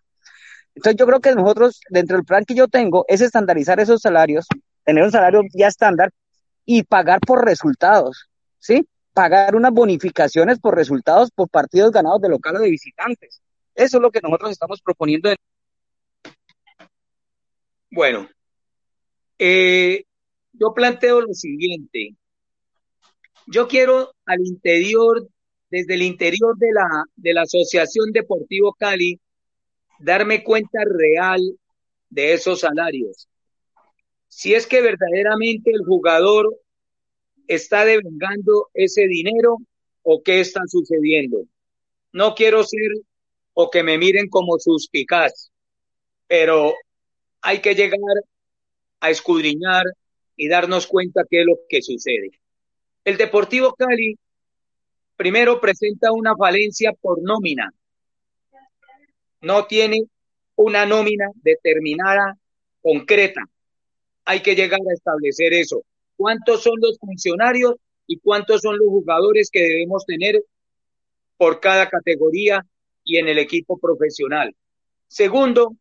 [0.77, 4.47] Entonces yo creo que nosotros, dentro del plan que yo tengo, es estandarizar esos salarios,
[4.85, 6.11] tener un salario ya estándar
[6.65, 8.29] y pagar por resultados,
[8.61, 8.87] ¿sí?
[9.13, 13.43] Pagar unas bonificaciones por resultados por partidos ganados de locales de visitantes.
[13.75, 15.35] Eso es lo que nosotros estamos proponiendo.
[17.91, 18.29] Bueno,
[19.39, 20.05] eh,
[20.53, 22.15] yo planteo lo siguiente.
[23.47, 25.29] Yo quiero al interior,
[25.71, 29.21] desde el interior de la, de la Asociación Deportivo Cali,
[29.99, 31.41] darme cuenta real
[32.11, 33.29] de esos salarios.
[34.29, 36.57] Si es que verdaderamente el jugador
[37.47, 39.59] está devengando ese dinero
[40.03, 41.45] o qué está sucediendo.
[42.13, 42.93] No quiero ser
[43.55, 45.51] o que me miren como suspicaz,
[46.27, 46.75] pero
[47.41, 47.99] hay que llegar
[49.07, 49.85] a escudriñar
[50.37, 52.31] y darnos cuenta qué es lo que sucede.
[53.05, 54.19] El Deportivo Cali
[55.17, 57.73] primero presenta una falencia por nómina.
[59.41, 60.03] No tiene
[60.57, 62.37] una nómina determinada,
[62.83, 63.43] concreta.
[64.25, 65.83] Hay que llegar a establecer eso.
[66.17, 70.43] ¿Cuántos son los funcionarios y cuántos son los jugadores que debemos tener
[71.37, 72.65] por cada categoría
[73.05, 74.55] y en el equipo profesional?
[75.07, 75.77] Segundo,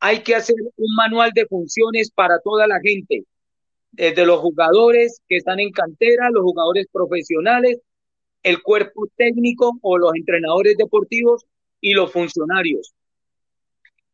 [0.00, 3.24] hay que hacer un manual de funciones para toda la gente,
[3.92, 7.80] desde los jugadores que están en cantera, los jugadores profesionales,
[8.42, 11.44] el cuerpo técnico o los entrenadores deportivos
[11.80, 12.92] y los funcionarios.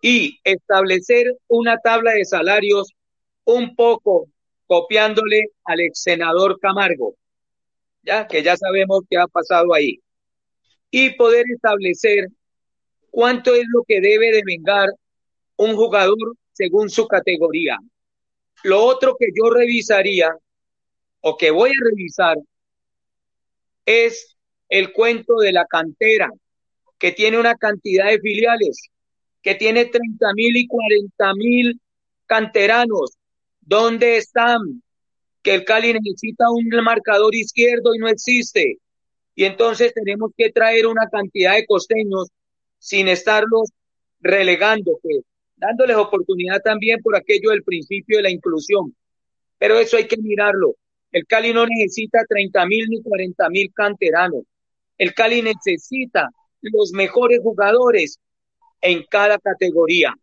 [0.02, 2.92] Y establecer una tabla de salarios
[3.44, 4.28] un poco
[4.66, 7.16] copiándole al ex senador Camargo,
[8.02, 9.98] ya que ya sabemos qué ha pasado ahí.
[10.90, 12.28] Y poder establecer
[13.10, 14.88] cuánto es lo que debe de vengar
[15.60, 17.76] un jugador según su categoría.
[18.64, 20.34] Lo otro que yo revisaría
[21.20, 22.38] o que voy a revisar
[23.84, 24.38] es
[24.70, 26.30] el cuento de la cantera,
[26.98, 28.88] que tiene una cantidad de filiales,
[29.42, 31.80] que tiene 30 mil y 40 mil
[32.24, 33.18] canteranos.
[33.60, 34.82] ¿Dónde están?
[35.42, 38.78] Que el Cali necesita un marcador izquierdo y no existe.
[39.34, 42.28] Y entonces tenemos que traer una cantidad de costeños
[42.78, 43.68] sin estarlos
[44.20, 45.20] relegando, pues,
[45.60, 48.94] dándoles oportunidad también por aquello del principio de la inclusión.
[49.58, 50.74] Pero eso hay que mirarlo.
[51.12, 54.44] El Cali no necesita 30 mil ni 40 mil canteranos.
[54.96, 56.30] El Cali necesita
[56.62, 58.18] los mejores jugadores
[58.80, 60.14] en cada categoría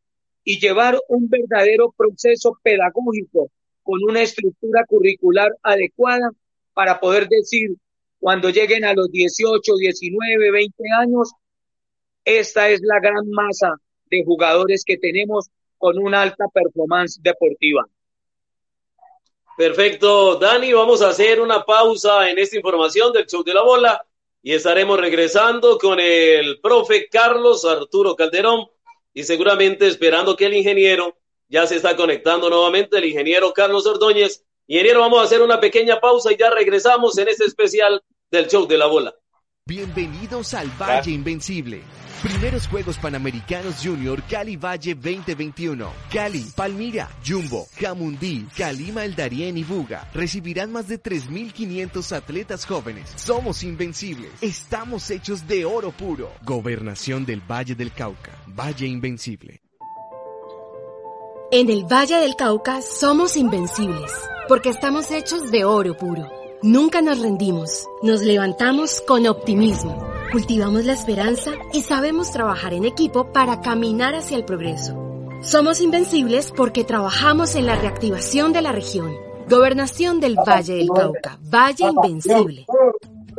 [0.44, 3.52] y llevar un verdadero proceso pedagógico
[3.84, 6.32] con una estructura curricular adecuada
[6.74, 7.76] para poder decir
[8.20, 11.32] cuando lleguen a los 18, 19, 20 años,
[12.26, 13.76] esta es la gran masa
[14.10, 17.86] de jugadores que tenemos con una alta performance deportiva.
[19.58, 24.06] Perfecto, Dani, vamos a hacer una pausa en esta información del show de la bola
[24.44, 28.68] y estaremos regresando con el profe Carlos Arturo Calderón
[29.14, 31.18] y seguramente esperando que el ingeniero
[31.50, 34.44] ya se está conectando nuevamente, el ingeniero Carlos Ordóñez.
[34.68, 38.68] Ingeniero, vamos a hacer una pequeña pausa y ya regresamos en este especial del show
[38.68, 39.16] de la bola.
[39.66, 41.82] Bienvenidos al Valle Invencible.
[42.24, 45.88] Primeros Juegos Panamericanos Junior Cali Valle 2021.
[46.12, 53.14] Cali, Palmira, Jumbo, Jamundí, Calima, El Darién y Buga recibirán más de 3.500 atletas jóvenes.
[53.16, 54.32] Somos invencibles.
[54.42, 56.32] Estamos hechos de oro puro.
[56.44, 58.32] Gobernación del Valle del Cauca.
[58.48, 59.62] Valle Invencible.
[61.52, 64.12] En el Valle del Cauca somos invencibles,
[64.48, 66.28] porque estamos hechos de oro puro.
[66.64, 69.96] Nunca nos rendimos, nos levantamos con optimismo,
[70.32, 74.96] cultivamos la esperanza y sabemos trabajar en equipo para caminar hacia el progreso.
[75.42, 79.12] Somos invencibles porque trabajamos en la reactivación de la región.
[79.50, 82.66] Gobernación del Valle del Cauca, Valle Invencible.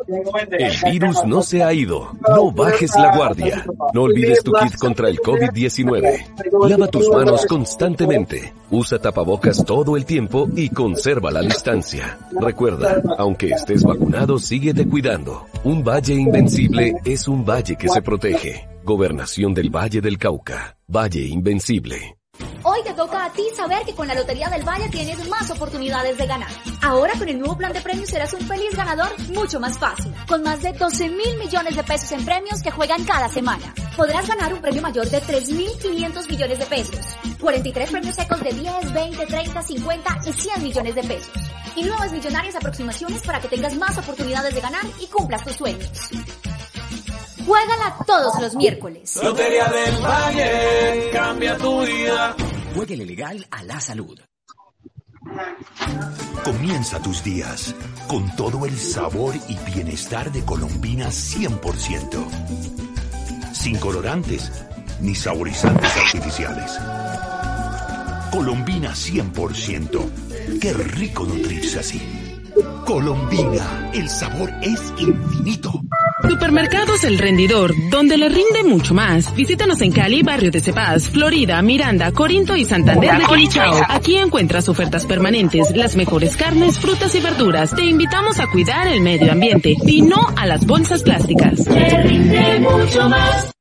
[0.06, 2.12] El virus no se ha ido.
[2.28, 3.64] No bajes la guardia.
[3.92, 6.68] No olvides tu kit contra el COVID-19.
[6.68, 8.52] Lava tus manos constantemente.
[8.70, 12.18] Usa tapabocas todo el tiempo y conserva la distancia.
[12.38, 15.46] Recuerda, aunque estés vacunado, síguete cuidando.
[15.64, 18.68] Un valle invencible es un valle que se protege.
[18.84, 20.76] Gobernación del Valle del Cauca.
[20.86, 22.17] Valle Invencible.
[22.64, 26.18] Hoy te toca a ti saber que con la Lotería del Valle tienes más oportunidades
[26.18, 26.48] de ganar.
[26.82, 30.12] Ahora con el nuevo plan de premios serás un feliz ganador mucho más fácil.
[30.26, 33.72] Con más de 12 mil millones de pesos en premios que juegan cada semana.
[33.96, 37.06] Podrás ganar un premio mayor de 3.500 millones de pesos.
[37.40, 41.32] 43 premios secos de 10, 20, 30, 50 y 100 millones de pesos.
[41.76, 45.90] Y nuevas millonarias aproximaciones para que tengas más oportunidades de ganar y cumplas tus sueños.
[47.46, 49.18] Juégala todos los miércoles.
[49.22, 52.36] Lotería del Valle, cambia tu vida.
[52.74, 54.18] Jueguele legal a la salud.
[56.44, 57.74] Comienza tus días
[58.06, 62.26] con todo el sabor y bienestar de Colombina 100%.
[63.52, 64.50] Sin colorantes
[65.00, 66.78] ni saborizantes artificiales.
[68.30, 70.58] Colombina 100%.
[70.60, 72.00] Qué rico nutrirse así.
[72.86, 75.80] Colombina, el sabor es infinito.
[76.26, 79.34] Supermercados El Rendidor, donde le rinde mucho más.
[79.34, 83.80] Visítanos en Cali, Barrio de Cepaz, Florida, Miranda, Corinto y Santander de Quilichao.
[83.88, 87.74] Aquí encuentras ofertas permanentes, las mejores carnes, frutas y verduras.
[87.74, 91.66] Te invitamos a cuidar el medio ambiente y no a las bolsas plásticas.
[91.68, 93.57] Le rinde mucho más.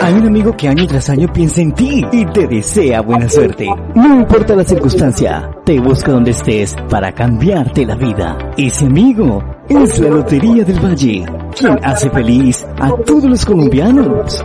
[0.00, 3.66] Hay un amigo que año tras año piensa en ti y te desea buena suerte.
[3.94, 8.36] No importa la circunstancia, te busca donde estés para cambiarte la vida.
[8.56, 11.24] Ese amigo es la Lotería del Valle,
[11.56, 14.44] quien hace feliz a todos los colombianos.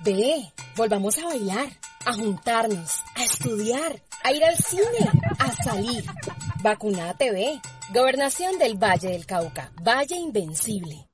[0.00, 1.66] Ve, volvamos a bailar,
[2.06, 6.04] a juntarnos, a estudiar, a ir al cine, a salir.
[6.62, 7.60] Vacunada TV,
[7.92, 11.08] Gobernación del Valle del Cauca, Valle Invencible.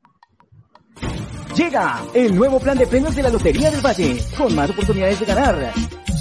[1.57, 5.27] Llega el nuevo plan de premios de la Lotería del Valle, con más oportunidades de
[5.27, 5.73] ganar.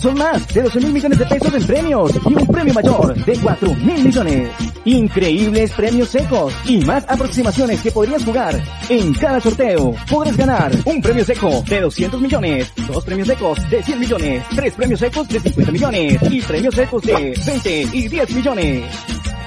[0.04, 3.38] Son más de 12 mil millones de pesos en premios y un premio mayor de
[3.38, 4.50] 4 mil millones.
[4.84, 8.62] Increíbles premios secos y más aproximaciones que podrías jugar.
[8.90, 13.82] En cada sorteo podrás ganar un premio seco de 200 millones, dos premios secos de
[13.82, 18.32] 100 millones, tres premios secos de 50 millones y premios secos de 20 y 10
[18.32, 18.84] millones.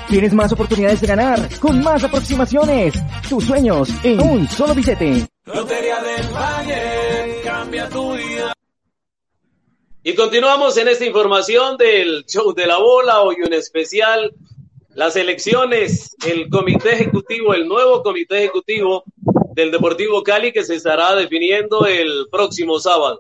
[0.09, 2.95] Tienes más oportunidades de ganar con más aproximaciones.
[3.29, 5.27] Tus sueños en un solo billete.
[5.45, 7.06] Lotería del Valle,
[10.09, 14.33] Y continuamos en esta información del show de la bola, hoy un especial,
[14.95, 19.03] las elecciones, el comité ejecutivo, el nuevo comité ejecutivo
[19.57, 23.19] del Deportivo Cali que se estará definiendo el próximo sábado.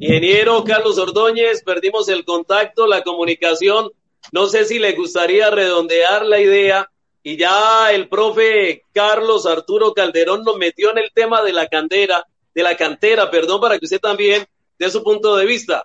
[0.00, 3.92] Ingeniero Carlos Ordóñez, perdimos el contacto, la comunicación
[4.32, 6.90] no sé si le gustaría redondear la idea
[7.22, 12.26] y ya el profe Carlos Arturo Calderón nos metió en el tema de la cantera,
[12.52, 14.44] de la cantera, perdón, para que usted también
[14.80, 15.84] dé su punto de vista.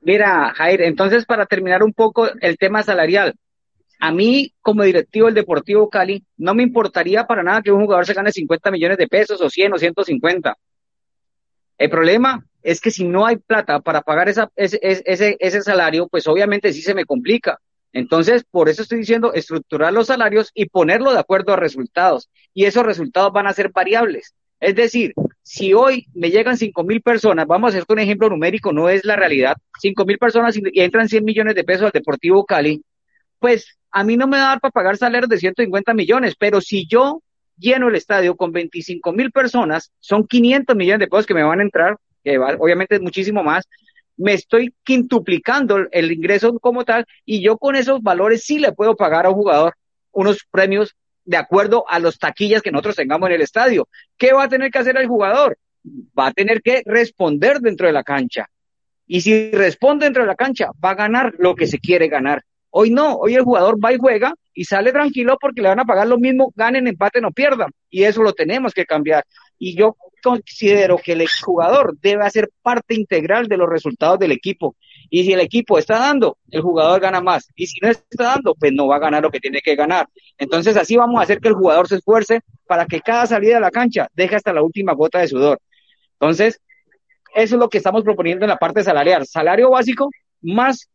[0.00, 3.34] Mira, Jair, entonces para terminar un poco el tema salarial,
[4.00, 8.06] a mí como directivo del Deportivo Cali no me importaría para nada que un jugador
[8.06, 10.56] se gane 50 millones de pesos o 100 o 150.
[11.78, 16.08] El problema es que si no hay plata para pagar esa, ese, ese, ese salario,
[16.08, 17.58] pues obviamente sí se me complica.
[17.92, 22.28] Entonces, por eso estoy diciendo estructurar los salarios y ponerlo de acuerdo a resultados.
[22.52, 24.34] Y esos resultados van a ser variables.
[24.60, 28.72] Es decir, si hoy me llegan cinco mil personas, vamos a hacerte un ejemplo numérico,
[28.72, 32.44] no es la realidad, cinco mil personas y entran 100 millones de pesos al Deportivo
[32.44, 32.82] Cali,
[33.38, 36.60] pues a mí no me va a dar para pagar salarios de 150 millones, pero
[36.60, 37.22] si yo
[37.56, 41.60] lleno el estadio con 25 mil personas, son 500 millones de pesos que me van
[41.60, 43.64] a entrar, que obviamente es muchísimo más,
[44.16, 48.96] me estoy quintuplicando el ingreso como tal y yo con esos valores sí le puedo
[48.96, 49.74] pagar a un jugador
[50.10, 50.96] unos premios
[51.28, 53.86] de acuerdo a los taquillas que nosotros tengamos en el estadio.
[54.16, 55.58] ¿Qué va a tener que hacer el jugador?
[56.18, 58.46] Va a tener que responder dentro de la cancha.
[59.06, 62.42] Y si responde dentro de la cancha, va a ganar lo que se quiere ganar.
[62.70, 65.84] Hoy no, hoy el jugador va y juega y sale tranquilo porque le van a
[65.84, 67.70] pagar lo mismo, ganen, empate, no pierdan.
[67.90, 69.22] Y eso lo tenemos que cambiar.
[69.58, 74.76] Y yo considero que el jugador debe ser parte integral de los resultados del equipo.
[75.10, 77.48] Y si el equipo está dando, el jugador gana más.
[77.54, 80.08] Y si no está dando, pues no va a ganar lo que tiene que ganar.
[80.36, 83.60] Entonces así vamos a hacer que el jugador se esfuerce para que cada salida de
[83.60, 85.60] la cancha deje hasta la última gota de sudor.
[86.20, 86.60] Entonces,
[87.34, 89.26] eso es lo que estamos proponiendo en la parte salarial.
[89.26, 90.10] Salario básico
[90.40, 90.88] más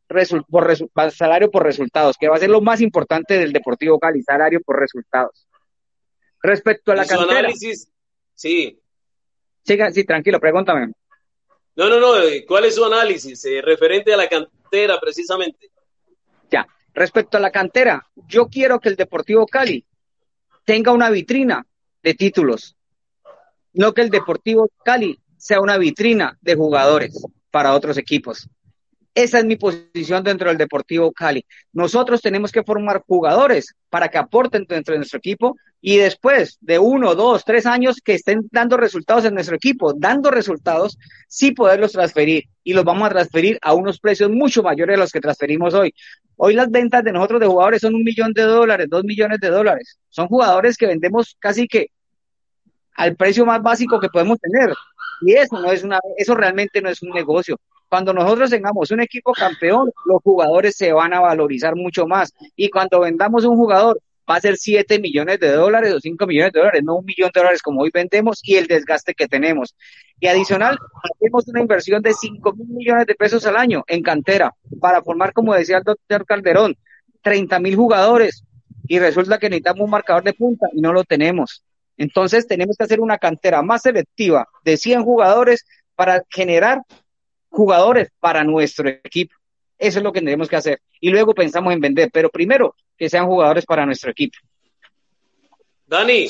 [0.50, 4.62] por salario por resultados, que va a ser lo más importante del Deportivo Cali, salario
[4.62, 5.48] por resultados.
[6.42, 7.40] Respecto a la cantera.
[7.40, 7.90] análisis?
[8.36, 8.80] Sí.
[9.64, 10.92] Sí, tranquilo, pregúntame.
[11.76, 15.72] No, no, no, eh, ¿cuál es su análisis eh, referente a la cantera precisamente?
[16.52, 19.86] Ya, respecto a la cantera, yo quiero que el Deportivo Cali
[20.66, 21.66] tenga una vitrina
[22.04, 22.76] de títulos,
[23.74, 28.48] no que el Deportivo Cali sea una vitrina de jugadores para otros equipos.
[29.16, 31.46] Esa es mi posición dentro del Deportivo Cali.
[31.72, 35.56] Nosotros tenemos que formar jugadores para que aporten dentro de nuestro equipo
[35.86, 40.32] y después de uno, dos, tres años que estén dando resultados en nuestro equipo, dando
[40.32, 45.00] resultados, sí poderlos transferir y los vamos a transferir a unos precios mucho mayores a
[45.02, 45.94] los que transferimos hoy.
[46.38, 49.50] Hoy las ventas de nosotros de jugadores son un millón de dólares, dos millones de
[49.50, 50.00] dólares.
[50.08, 51.88] Son jugadores que vendemos casi que
[52.96, 54.74] al precio más básico que podemos tener.
[55.26, 57.60] Y eso no es una, eso realmente no es un negocio.
[57.90, 62.32] Cuando nosotros tengamos un equipo campeón, los jugadores se van a valorizar mucho más.
[62.56, 66.54] Y cuando vendamos un jugador, va a ser 7 millones de dólares o 5 millones
[66.54, 69.76] de dólares, no un millón de dólares como hoy vendemos y el desgaste que tenemos.
[70.20, 74.54] Y adicional, hacemos una inversión de 5 mil millones de pesos al año en cantera
[74.80, 76.78] para formar, como decía el doctor Calderón,
[77.22, 78.44] 30 mil jugadores.
[78.88, 81.64] Y resulta que necesitamos un marcador de punta y no lo tenemos.
[81.98, 85.66] Entonces tenemos que hacer una cantera más selectiva de 100 jugadores
[85.96, 86.82] para generar
[87.50, 89.36] jugadores para nuestro equipo.
[89.84, 90.82] Eso es lo que tenemos que hacer.
[91.02, 94.38] Y luego pensamos en vender, pero primero que sean jugadores para nuestro equipo.
[95.86, 96.30] Dani.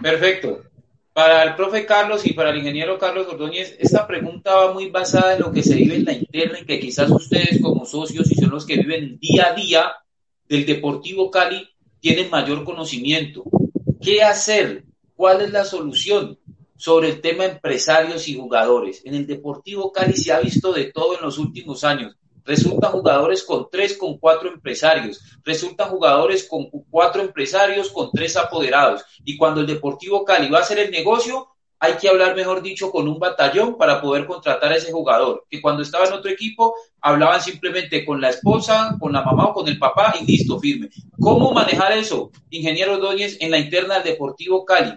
[0.00, 0.64] Perfecto.
[1.12, 5.34] Para el profe Carlos y para el ingeniero Carlos Ordóñez, esta pregunta va muy basada
[5.34, 8.36] en lo que se vive en la interna y que quizás ustedes como socios y
[8.36, 9.92] son los que viven día a día
[10.48, 11.68] del Deportivo Cali
[12.00, 13.44] tienen mayor conocimiento.
[14.00, 14.84] ¿Qué hacer?
[15.14, 16.38] ¿Cuál es la solución?
[16.78, 19.02] Sobre el tema empresarios y jugadores.
[19.04, 22.16] En el Deportivo Cali se ha visto de todo en los últimos años.
[22.44, 25.20] Resultan jugadores con tres, con cuatro empresarios.
[25.44, 29.04] Resultan jugadores con cuatro empresarios, con tres apoderados.
[29.24, 31.48] Y cuando el Deportivo Cali va a hacer el negocio,
[31.80, 35.46] hay que hablar, mejor dicho, con un batallón para poder contratar a ese jugador.
[35.50, 39.52] Que cuando estaba en otro equipo, hablaban simplemente con la esposa, con la mamá o
[39.52, 40.90] con el papá y listo, firme.
[41.20, 44.96] ¿Cómo manejar eso, ingeniero Dóñez, en la interna del Deportivo Cali?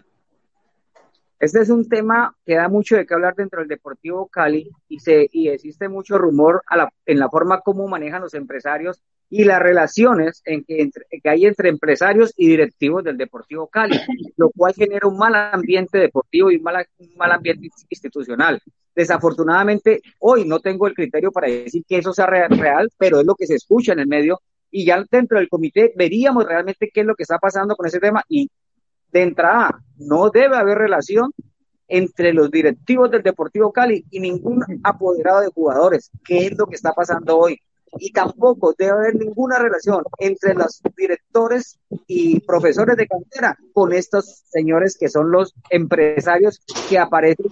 [1.41, 4.99] Este es un tema que da mucho de qué hablar dentro del Deportivo Cali y,
[4.99, 9.43] se, y existe mucho rumor a la, en la forma como manejan los empresarios y
[9.43, 13.99] las relaciones en que, que, hay entre empresarios y directivos del Deportivo Cali,
[14.37, 18.61] lo cual genera un mal ambiente deportivo y un mal, un mal ambiente institucional.
[18.93, 23.33] Desafortunadamente, hoy no tengo el criterio para decir que eso sea real, pero es lo
[23.33, 27.07] que se escucha en el medio y ya dentro del comité veríamos realmente qué es
[27.07, 28.49] lo que está pasando con ese tema y
[29.11, 31.31] de entrada no debe haber relación
[31.87, 36.75] entre los directivos del Deportivo Cali y ningún apoderado de jugadores, que es lo que
[36.75, 37.59] está pasando hoy.
[37.99, 44.43] Y tampoco debe haber ninguna relación entre los directores y profesores de cantera con estos
[44.49, 47.47] señores que son los empresarios que aparecen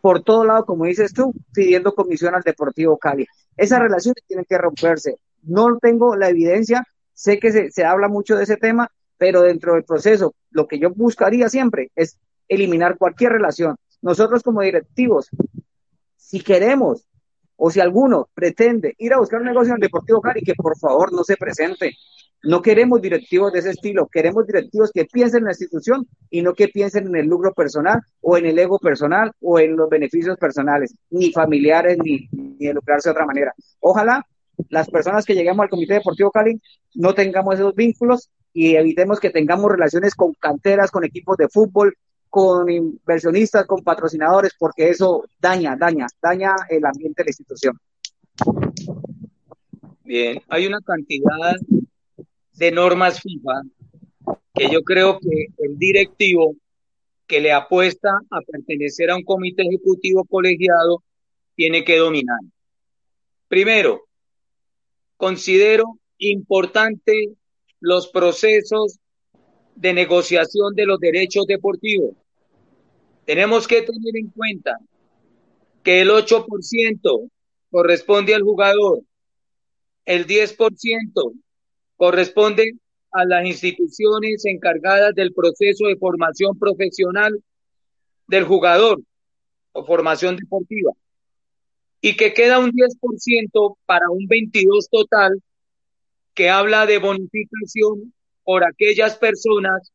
[0.00, 3.26] por todo lado, como dices tú, pidiendo comisión al Deportivo Cali.
[3.56, 5.16] Esas relaciones tienen que romperse.
[5.42, 9.74] No tengo la evidencia, sé que se, se habla mucho de ese tema, pero dentro
[9.74, 13.76] del proceso, lo que yo buscaría siempre es eliminar cualquier relación.
[14.02, 15.30] Nosotros como directivos,
[16.16, 17.06] si queremos
[17.56, 20.78] o si alguno pretende ir a buscar un negocio en el Deportivo Cali, que por
[20.78, 21.94] favor no se presente.
[22.42, 26.52] No queremos directivos de ese estilo, queremos directivos que piensen en la institución y no
[26.52, 30.36] que piensen en el lucro personal o en el ego personal o en los beneficios
[30.36, 33.54] personales, ni familiares, ni, ni de lucrarse de otra manera.
[33.80, 34.24] Ojalá
[34.68, 36.60] las personas que lleguemos al Comité Deportivo Cali
[36.94, 41.96] no tengamos esos vínculos y evitemos que tengamos relaciones con canteras, con equipos de fútbol,
[42.30, 47.78] con inversionistas, con patrocinadores, porque eso daña, daña, daña el ambiente de la institución.
[50.04, 51.56] Bien, hay una cantidad
[52.54, 53.62] de normas FIFA
[54.54, 56.54] que yo creo que el directivo
[57.26, 61.02] que le apuesta a pertenecer a un comité ejecutivo colegiado
[61.54, 62.40] tiene que dominar.
[63.48, 64.05] Primero,
[65.16, 67.34] considero importante
[67.80, 68.98] los procesos
[69.74, 72.14] de negociación de los derechos deportivos.
[73.24, 74.78] Tenemos que tener en cuenta
[75.82, 77.30] que el 8%
[77.70, 79.00] corresponde al jugador,
[80.04, 81.32] el 10%
[81.96, 82.72] corresponde
[83.10, 87.42] a las instituciones encargadas del proceso de formación profesional
[88.26, 89.00] del jugador
[89.72, 90.92] o formación deportiva
[92.06, 95.42] y que queda un 10% para un 22 total
[96.34, 99.90] que habla de bonificación por aquellas personas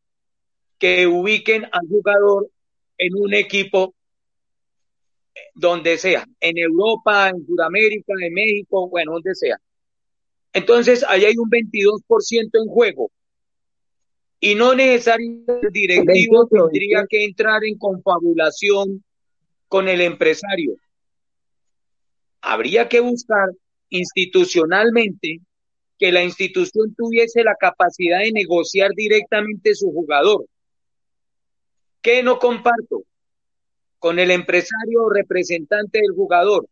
[0.77, 2.49] que ubiquen al jugador
[2.97, 3.95] en un equipo
[5.55, 9.57] donde sea, en Europa, en Sudamérica, en México, bueno, donde sea.
[10.51, 13.09] Entonces, ahí hay un 22% en juego.
[14.41, 19.01] Y no necesariamente el directivo tendría que entrar en confabulación
[19.69, 20.75] con el empresario.
[22.41, 23.49] Habría que buscar
[23.89, 25.39] institucionalmente
[25.97, 30.45] que la institución tuviese la capacidad de negociar directamente su jugador.
[32.01, 33.03] ¿Qué no comparto?
[33.99, 36.67] Con el empresario o representante del jugador.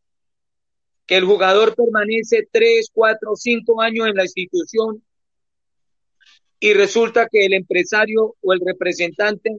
[1.06, 5.04] Que el jugador permanece tres, cuatro, cinco años en la institución
[6.60, 9.58] y resulta que el empresario o el representante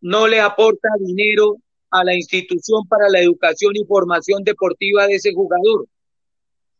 [0.00, 1.56] no le aporta dinero
[1.90, 5.86] a la institución para la educación y formación deportiva de ese jugador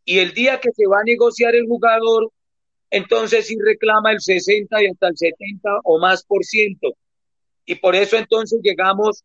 [0.08, 2.32] y el día que se va a negociar el jugador,
[2.90, 6.94] entonces sí reclama el 60 y hasta el 70 o más por ciento.
[7.66, 9.22] Y por eso entonces llegamos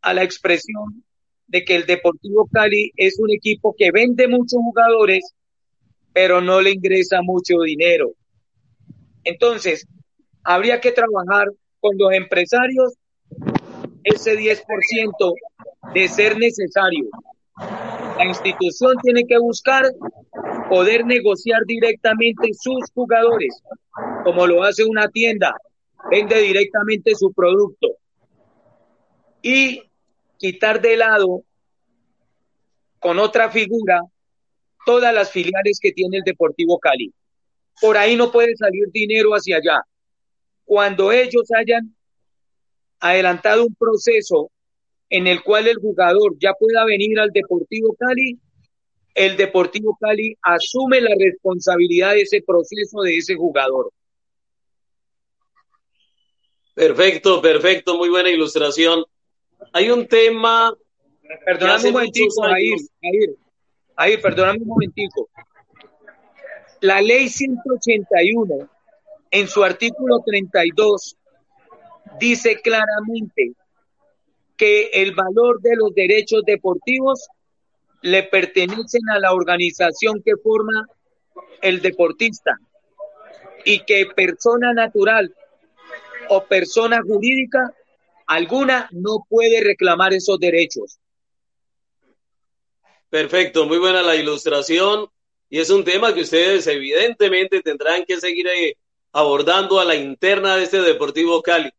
[0.00, 1.02] a la expresión
[1.48, 5.34] de que el Deportivo Cali es un equipo que vende muchos jugadores,
[6.12, 8.12] pero no le ingresa mucho dinero.
[9.24, 9.88] Entonces,
[10.44, 11.48] habría que trabajar
[11.80, 12.94] con los empresarios
[14.04, 15.34] ese 10%
[15.94, 17.08] de ser necesario.
[18.18, 19.84] La institución tiene que buscar
[20.68, 23.62] poder negociar directamente sus jugadores,
[24.24, 25.54] como lo hace una tienda,
[26.10, 27.88] vende directamente su producto.
[29.42, 29.82] Y
[30.38, 31.42] quitar de lado
[32.98, 34.00] con otra figura
[34.86, 37.12] todas las filiales que tiene el Deportivo Cali.
[37.80, 39.82] Por ahí no puede salir dinero hacia allá.
[40.64, 41.94] Cuando ellos hayan
[43.02, 44.50] adelantado un proceso
[45.10, 48.38] en el cual el jugador ya pueda venir al Deportivo Cali,
[49.14, 53.92] el Deportivo Cali asume la responsabilidad de ese proceso de ese jugador.
[56.74, 59.04] Perfecto, perfecto, muy buena ilustración.
[59.72, 60.74] Hay un tema.
[61.44, 62.70] Perdóname un momentico, ahí,
[63.96, 65.28] ahí, perdóname un momentico.
[66.80, 68.68] La ley 181,
[69.30, 71.16] en su artículo 32,
[72.18, 73.52] dice claramente
[74.56, 77.28] que el valor de los derechos deportivos
[78.02, 80.86] le pertenecen a la organización que forma
[81.60, 82.58] el deportista
[83.64, 85.34] y que persona natural
[86.28, 87.74] o persona jurídica
[88.26, 90.98] alguna no puede reclamar esos derechos.
[93.08, 95.06] Perfecto, muy buena la ilustración
[95.50, 98.76] y es un tema que ustedes evidentemente tendrán que seguir eh,
[99.12, 101.70] abordando a la interna de este Deportivo Cali.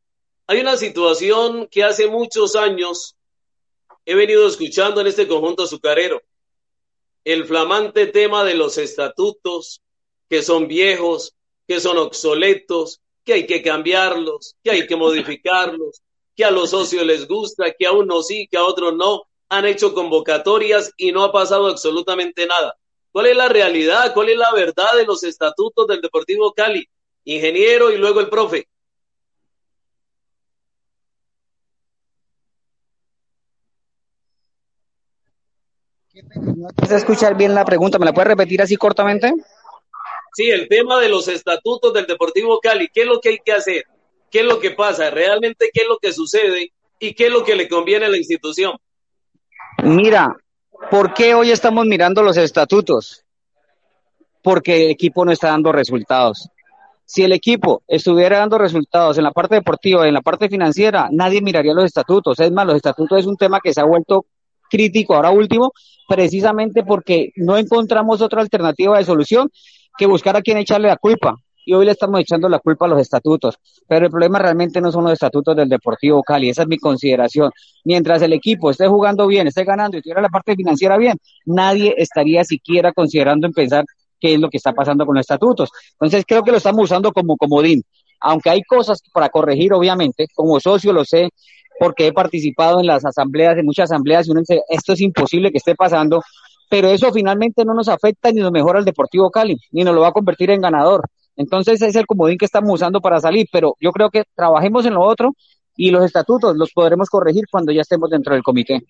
[0.46, 3.16] Hay una situación que hace muchos años
[4.06, 6.22] he venido escuchando en este conjunto azucarero.
[7.24, 9.82] El flamante tema de los estatutos,
[10.30, 11.34] que son viejos,
[11.66, 16.02] que son obsoletos, que hay que cambiarlos, que hay que modificarlos,
[16.36, 19.24] que a los socios les gusta, que a unos sí, que a otros no.
[19.48, 22.76] Han hecho convocatorias y no ha pasado absolutamente nada.
[23.14, 24.14] ¿Cuál es la realidad?
[24.14, 26.90] ¿Cuál es la verdad de los estatutos del Deportivo Cali?
[27.24, 28.68] Ingeniero y luego el profe.
[36.36, 39.34] No a escuchar bien la pregunta, ¿me la puedes repetir así cortamente?
[40.34, 43.52] Sí, el tema de los estatutos del Deportivo Cali, ¿qué es lo que hay que
[43.52, 43.84] hacer?
[44.32, 45.12] ¿Qué es lo que pasa?
[45.12, 46.74] ¿Realmente qué es lo que sucede?
[47.00, 48.74] ¿Y qué es lo que le conviene a la institución?
[49.84, 50.36] Mira,
[50.90, 53.24] ¿por qué hoy estamos mirando los estatutos?
[54.42, 56.50] Porque el equipo no está dando resultados.
[57.06, 61.42] Si el equipo estuviera dando resultados en la parte deportiva, en la parte financiera, nadie
[61.42, 62.40] miraría los estatutos.
[62.40, 64.26] Es más, los estatutos es un tema que se ha vuelto
[64.74, 65.72] crítico ahora último,
[66.08, 69.52] precisamente porque no encontramos otra alternativa de solución
[69.96, 71.36] que buscar a quien echarle la culpa.
[71.66, 73.56] Y hoy le estamos echando la culpa a los estatutos.
[73.88, 76.50] Pero el problema realmente no son los estatutos del Deportivo Cali.
[76.50, 77.52] Esa es mi consideración.
[77.86, 81.94] Mientras el equipo esté jugando bien, esté ganando y tuviera la parte financiera bien, nadie
[81.98, 83.86] estaría siquiera considerando en pensar
[84.20, 85.70] qué es lo que está pasando con los estatutos.
[85.94, 87.84] Entonces creo que lo estamos usando como comodín.
[88.20, 91.30] Aunque hay cosas para corregir, obviamente, como socio lo sé,
[91.80, 95.52] porque he participado en las asambleas, en muchas asambleas, y uno dice, esto es imposible
[95.52, 96.22] que esté pasando,
[96.70, 100.02] pero eso finalmente no nos afecta ni nos mejora el Deportivo Cali, ni nos lo
[100.02, 101.08] va a convertir en ganador.
[101.36, 104.94] Entonces es el comodín que estamos usando para salir, pero yo creo que trabajemos en
[104.94, 105.34] lo otro
[105.76, 108.82] y los estatutos los podremos corregir cuando ya estemos dentro del comité.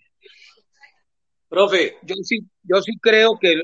[1.47, 3.61] Profe, yo sí, yo sí creo que,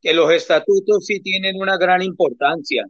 [0.00, 2.84] que los estatutos sí tienen una gran importancia.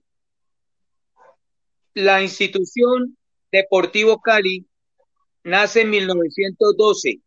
[1.94, 3.16] La institución
[3.52, 4.66] Deportivo Cali
[5.44, 7.20] nace en 1912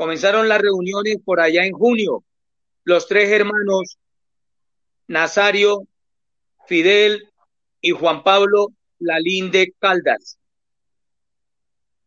[0.00, 2.24] Comenzaron las reuniones por allá en junio.
[2.84, 3.98] Los tres hermanos,
[5.08, 5.86] Nazario,
[6.66, 7.28] Fidel
[7.82, 10.38] y Juan Pablo Lalinde Caldas.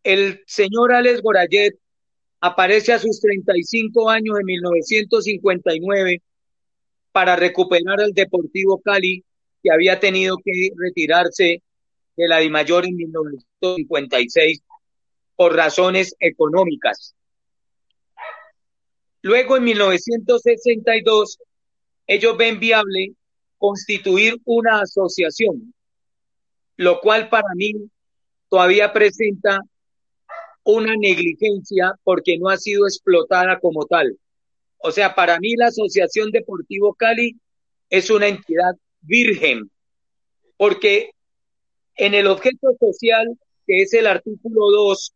[0.01, 1.75] El señor Alex Gorayet
[2.41, 6.23] aparece a sus 35 años en 1959
[7.11, 9.23] para recuperar al Deportivo Cali,
[9.61, 11.61] que había tenido que retirarse
[12.17, 14.63] de la Mayor en 1956
[15.35, 17.15] por razones económicas.
[19.21, 21.39] Luego, en 1962,
[22.07, 23.13] ellos ven viable
[23.57, 25.73] constituir una asociación,
[26.75, 27.73] lo cual para mí
[28.49, 29.59] todavía presenta
[30.63, 34.17] una negligencia porque no ha sido explotada como tal.
[34.77, 37.37] O sea, para mí la Asociación Deportivo Cali
[37.89, 39.71] es una entidad virgen,
[40.57, 41.11] porque
[41.95, 45.13] en el objeto social, que es el artículo 2,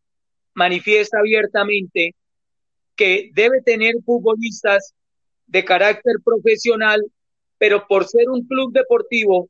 [0.58, 2.16] manifiesta abiertamente
[2.96, 4.96] que debe tener futbolistas
[5.46, 7.00] de carácter profesional,
[7.60, 9.50] pero por ser un club deportivo,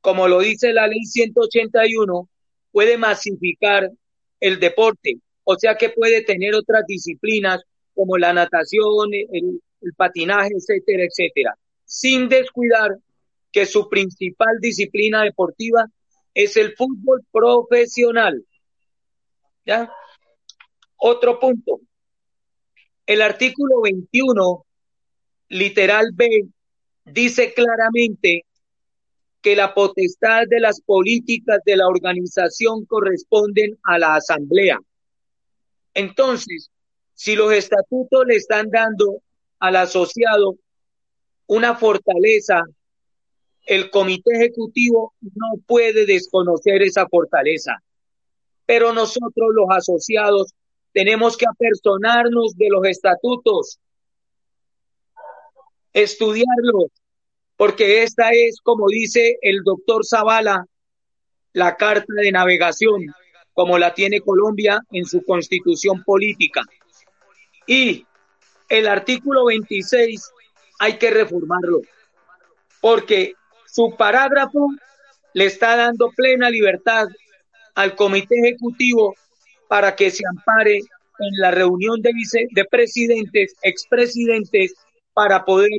[0.00, 2.28] como lo dice la ley 181,
[2.70, 3.90] puede masificar
[4.38, 7.60] el deporte, o sea que puede tener otras disciplinas
[7.92, 9.60] como la natación, el,
[9.96, 12.96] patinaje, etcétera, etcétera, sin descuidar
[13.50, 15.86] que su principal disciplina deportiva
[16.34, 18.44] es el fútbol profesional.
[19.68, 19.92] ¿Ya?
[20.96, 21.80] Otro punto.
[23.04, 24.64] El artículo 21,
[25.50, 26.48] literal B,
[27.04, 28.46] dice claramente
[29.42, 34.78] que la potestad de las políticas de la organización corresponden a la asamblea.
[35.92, 36.70] Entonces,
[37.12, 39.20] si los estatutos le están dando
[39.58, 40.56] al asociado
[41.46, 42.62] una fortaleza,
[43.66, 47.82] el comité ejecutivo no puede desconocer esa fortaleza.
[48.68, 50.52] Pero nosotros los asociados
[50.92, 53.80] tenemos que apersonarnos de los estatutos,
[55.94, 56.90] estudiarlos,
[57.56, 60.66] porque esta es, como dice el doctor Zavala,
[61.54, 63.06] la carta de navegación,
[63.54, 66.60] como la tiene Colombia en su constitución política.
[67.66, 68.04] Y
[68.68, 70.30] el artículo 26
[70.78, 71.80] hay que reformarlo,
[72.82, 73.32] porque
[73.64, 74.68] su parágrafo
[75.32, 77.08] le está dando plena libertad
[77.78, 79.14] al comité ejecutivo
[79.68, 84.74] para que se ampare en la reunión de, vice, de presidentes, expresidentes,
[85.14, 85.70] para poder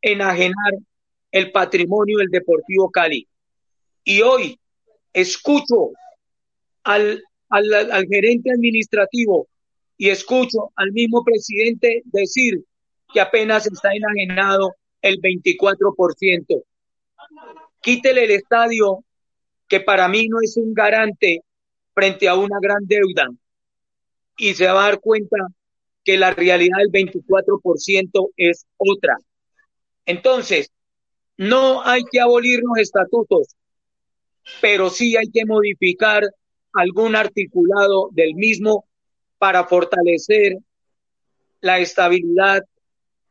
[0.00, 0.72] enajenar
[1.32, 3.28] el patrimonio del Deportivo Cali.
[4.04, 4.58] Y hoy
[5.12, 5.90] escucho
[6.82, 9.46] al al, al gerente administrativo
[9.98, 12.64] y escucho al mismo presidente decir
[13.12, 16.64] que apenas está enajenado el 24%.
[17.80, 19.04] Quítele el estadio,
[19.68, 21.40] que para mí no es un garante
[21.94, 23.28] frente a una gran deuda,
[24.36, 25.36] y se va a dar cuenta
[26.04, 29.16] que la realidad del 24% es otra.
[30.06, 30.70] Entonces,
[31.36, 33.56] no hay que abolir los estatutos,
[34.60, 36.22] pero sí hay que modificar
[36.72, 38.84] algún articulado del mismo
[39.38, 40.58] para fortalecer
[41.60, 42.62] la estabilidad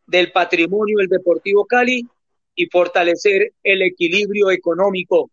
[0.07, 2.07] del patrimonio del Deportivo Cali
[2.55, 5.29] y fortalecer el equilibrio económico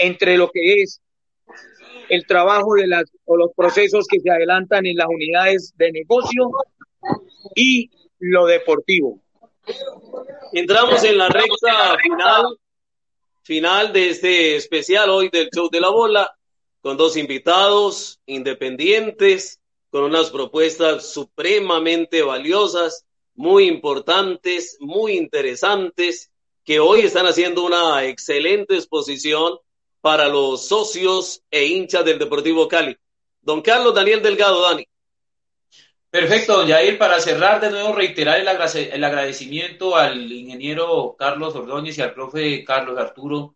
[0.00, 1.00] entre lo que es
[2.08, 6.50] el trabajo de las o los procesos que se adelantan en las unidades de negocio
[7.54, 9.20] y lo deportivo.
[10.52, 12.58] Entramos en la recta final,
[13.42, 16.34] final de este especial hoy del show de la bola,
[16.80, 26.30] con dos invitados independientes, con unas propuestas supremamente valiosas, muy importantes, muy interesantes,
[26.64, 29.58] que hoy están haciendo una excelente exposición
[30.00, 32.96] para los socios e hinchas del Deportivo Cali.
[33.42, 34.86] Don Carlos Daniel Delgado, Dani.
[36.10, 38.48] Perfecto, don Yair, para cerrar de nuevo reiterar el,
[39.04, 43.54] agradecimiento al ingeniero Carlos Ordóñez y al profe Carlos Arturo,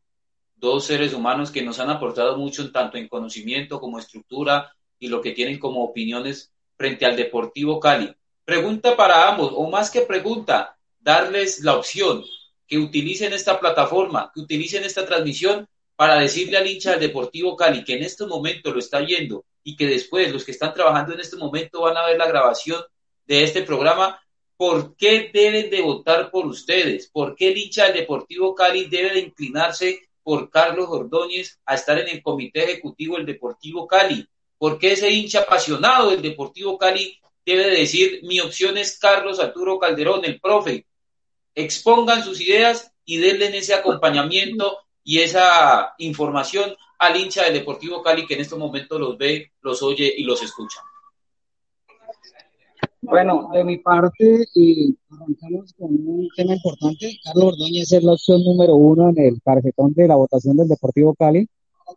[0.55, 5.21] dos seres humanos que nos han aportado mucho tanto en conocimiento como estructura y lo
[5.21, 8.15] que tienen como opiniones frente al Deportivo Cali.
[8.45, 12.25] Pregunta para ambos, o más que pregunta, darles la opción
[12.69, 17.85] que utilicen esta plataforma, que utilicen esta transmisión para decirle al hincha del Deportivo Cali
[17.85, 21.21] que en este momento lo está viendo y que después los que están trabajando en
[21.21, 22.83] este momento van a ver la grabación
[23.27, 24.21] de este programa,
[24.57, 27.09] ¿por qué deben de votar por ustedes?
[27.09, 31.99] ¿Por qué el hincha del Deportivo Cali debe de inclinarse por Carlos Ordóñez a estar
[31.99, 34.27] en el comité ejecutivo del Deportivo Cali?
[34.59, 39.39] ¿Por qué ese hincha apasionado del Deportivo Cali debe de decir mi opción es Carlos
[39.41, 40.87] Arturo Calderón, el profe?
[41.55, 48.27] Expongan sus ideas y denle ese acompañamiento y esa información al hincha del Deportivo Cali
[48.27, 50.81] que en este momento los ve, los oye y los escucha?
[53.03, 57.19] Bueno, de mi parte, y arrancamos con un tema importante.
[57.23, 61.15] Carlos Ordóñez es la opción número uno en el tarjetón de la votación del Deportivo
[61.15, 61.47] Cali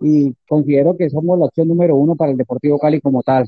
[0.01, 3.47] y considero que somos la opción número uno para el Deportivo Cali como tal.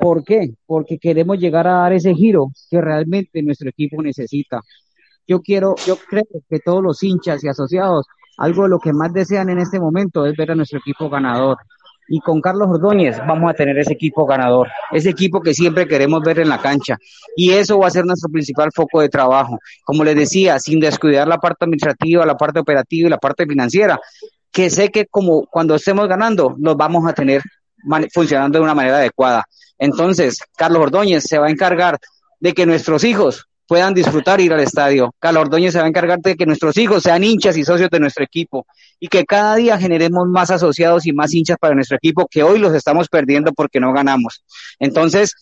[0.00, 0.54] ¿Por qué?
[0.64, 4.62] Porque queremos llegar a dar ese giro que realmente nuestro equipo necesita.
[5.26, 8.06] Yo quiero, yo creo que todos los hinchas y asociados
[8.36, 11.58] algo de lo que más desean en este momento es ver a nuestro equipo ganador.
[12.06, 16.22] Y con Carlos Ordóñez vamos a tener ese equipo ganador, ese equipo que siempre queremos
[16.22, 16.98] ver en la cancha.
[17.34, 19.58] Y eso va a ser nuestro principal foco de trabajo.
[19.84, 23.98] Como les decía, sin descuidar la parte administrativa, la parte operativa y la parte financiera,
[24.52, 27.42] que sé que como cuando estemos ganando, los vamos a tener
[28.12, 29.44] funcionando de una manera adecuada.
[29.78, 31.98] Entonces, Carlos Ordóñez se va a encargar
[32.38, 35.14] de que nuestros hijos puedan disfrutar ir al estadio.
[35.18, 38.00] Carlos Ordóñez se va a encargar de que nuestros hijos sean hinchas y socios de
[38.00, 38.66] nuestro equipo
[39.00, 42.58] y que cada día generemos más asociados y más hinchas para nuestro equipo que hoy
[42.58, 44.44] los estamos perdiendo porque no ganamos.
[44.78, 45.34] Entonces,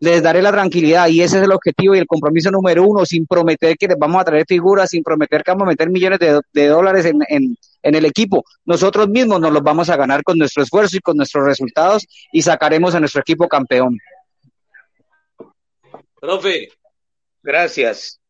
[0.00, 3.26] les daré la tranquilidad y ese es el objetivo y el compromiso número uno, sin
[3.26, 6.66] prometer que les vamos a traer figuras, sin prometer que vamos a meter millones de,
[6.66, 8.44] dólares en, en el equipo.
[8.64, 12.42] Nosotros mismos nos los vamos a ganar con nuestro esfuerzo y con nuestros resultados y
[12.42, 13.98] sacaremos a nuestro equipo campeón.
[16.20, 16.68] Profe,
[17.42, 18.20] Gracias.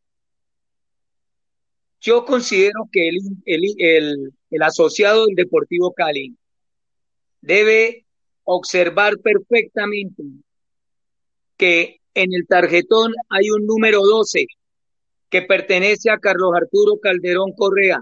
[2.01, 6.35] Yo considero que el, el, el, asociado del Deportivo Cali
[7.43, 8.07] debe
[8.45, 10.23] observar perfectamente
[11.57, 14.47] que en el tarjetón hay un número 12
[15.29, 18.01] que pertenece a Carlos Arturo Calderón Correa.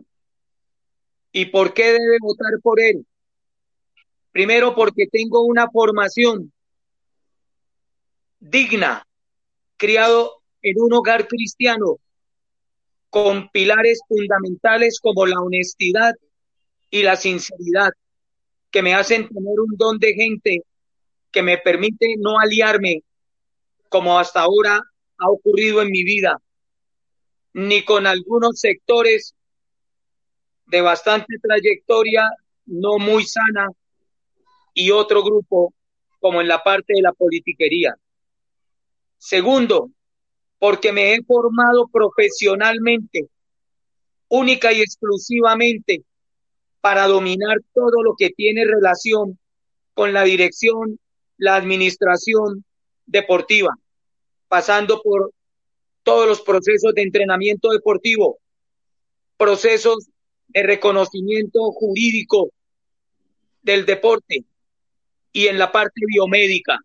[1.33, 3.05] ¿Y por qué debe votar por él?
[4.31, 6.53] Primero porque tengo una formación
[8.39, 9.05] digna,
[9.77, 10.38] criado
[10.71, 11.99] en un hogar cristiano
[13.11, 16.15] con pilares fundamentales como la honestidad
[16.91, 17.91] y la sinceridad,
[18.71, 20.63] que me hacen tener un don de gente
[21.31, 23.03] que me permite no aliarme
[23.89, 24.81] como hasta ahora
[25.19, 26.41] ha ocurrido en mi vida,
[27.55, 29.35] ni con algunos sectores
[30.67, 32.29] de bastante trayectoria
[32.67, 33.69] no muy sana
[34.75, 35.73] y otro grupo
[36.21, 37.97] como en la parte de la politiquería.
[39.17, 39.91] Segundo,
[40.59, 43.29] porque me he formado profesionalmente,
[44.29, 46.03] única y exclusivamente,
[46.81, 49.39] para dominar todo lo que tiene relación
[49.95, 50.99] con la dirección,
[51.37, 52.65] la administración
[53.07, 53.75] deportiva,
[54.49, 55.33] pasando por
[56.03, 58.39] todos los procesos de entrenamiento deportivo,
[59.37, 60.09] procesos
[60.49, 62.51] de reconocimiento jurídico
[63.63, 64.45] del deporte,
[65.33, 66.79] y en la parte biomédica.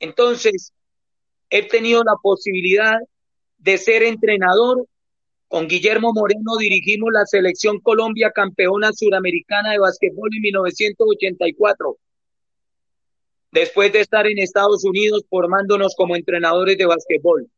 [0.00, 0.72] Entonces,
[1.52, 2.96] he tenido la posibilidad
[3.58, 4.86] de ser entrenador.
[5.48, 11.98] Con Guillermo Moreno dirigimos la selección Colombia campeona suramericana de básquetbol en 1984.
[13.50, 17.50] Después de estar en Estados Unidos formándonos como entrenadores de básquetbol.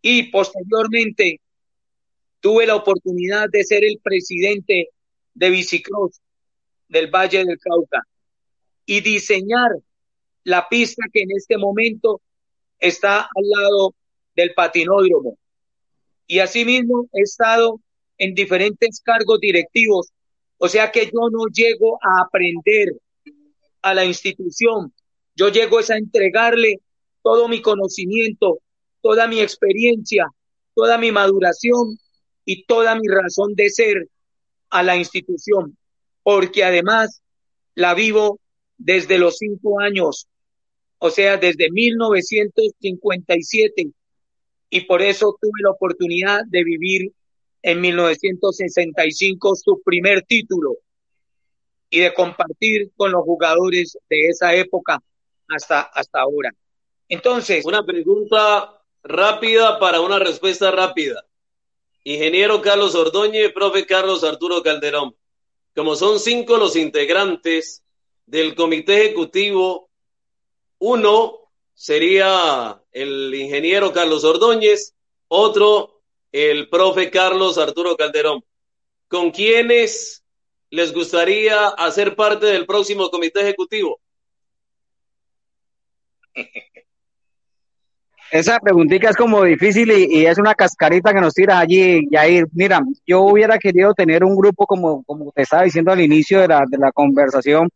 [0.00, 1.42] Y posteriormente
[2.40, 4.88] tuve la oportunidad de ser el presidente
[5.34, 6.22] de Bicicross
[6.88, 8.02] del Valle del Cauca
[8.86, 9.72] y diseñar
[10.44, 12.22] la pista que en este momento
[12.78, 13.94] está al lado
[14.34, 15.38] del patinódromo.
[16.26, 17.80] Y asimismo he estado
[18.18, 20.10] en diferentes cargos directivos,
[20.58, 22.88] o sea que yo no llego a aprender
[23.82, 24.92] a la institución,
[25.34, 26.80] yo llego a entregarle
[27.22, 28.58] todo mi conocimiento,
[29.00, 30.26] toda mi experiencia,
[30.74, 31.98] toda mi maduración
[32.44, 34.08] y toda mi razón de ser
[34.70, 35.76] a la institución,
[36.22, 37.22] porque además
[37.74, 38.40] la vivo
[38.76, 40.28] desde los cinco años,
[40.98, 43.90] o sea, desde 1957,
[44.70, 47.12] y por eso tuve la oportunidad de vivir
[47.62, 50.76] en 1965 su primer título
[51.90, 55.02] y de compartir con los jugadores de esa época
[55.48, 56.50] hasta, hasta ahora.
[57.08, 57.64] Entonces.
[57.64, 61.24] Una pregunta rápida para una respuesta rápida.
[62.04, 65.16] Ingeniero Carlos Ordóñez, profe Carlos Arturo Calderón.
[65.74, 67.82] Como son cinco los integrantes
[68.26, 69.87] del comité ejecutivo,
[70.78, 71.34] uno
[71.74, 74.94] sería el ingeniero Carlos Ordóñez,
[75.28, 76.02] otro
[76.32, 78.44] el profe Carlos Arturo Calderón.
[79.08, 80.24] ¿Con quiénes
[80.70, 84.00] les gustaría hacer parte del próximo comité ejecutivo?
[88.30, 92.46] Esa preguntita es como difícil y, es una cascarita que nos tira allí, Yair.
[92.52, 96.48] Mira, yo hubiera querido tener un grupo como, como te estaba diciendo al inicio de
[96.48, 97.70] la, de la conversación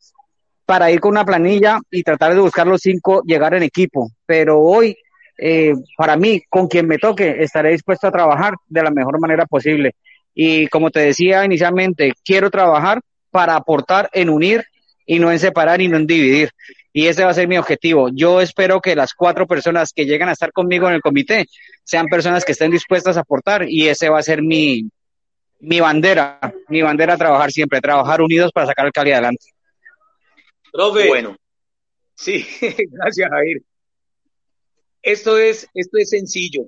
[0.72, 4.10] para ir con una planilla y tratar de buscar los cinco, llegar en equipo.
[4.24, 4.96] Pero hoy,
[5.36, 9.44] eh, para mí, con quien me toque, estaré dispuesto a trabajar de la mejor manera
[9.44, 9.96] posible.
[10.34, 14.64] Y como te decía inicialmente, quiero trabajar para aportar en unir
[15.04, 16.48] y no en separar y no en dividir
[16.90, 18.08] y ese va a ser mi objetivo.
[18.10, 21.44] Yo espero que las cuatro personas que lleguen a estar conmigo en el comité
[21.84, 24.88] sean personas que estén dispuestas a aportar y ese va a ser mi,
[25.60, 29.51] mi bandera, mi bandera a trabajar siempre, trabajar unidos para sacar el Cali adelante.
[30.72, 31.06] Profe.
[31.06, 31.36] Bueno,
[32.14, 32.44] sí,
[32.90, 33.62] gracias Jair.
[35.02, 36.66] Esto es, esto es sencillo.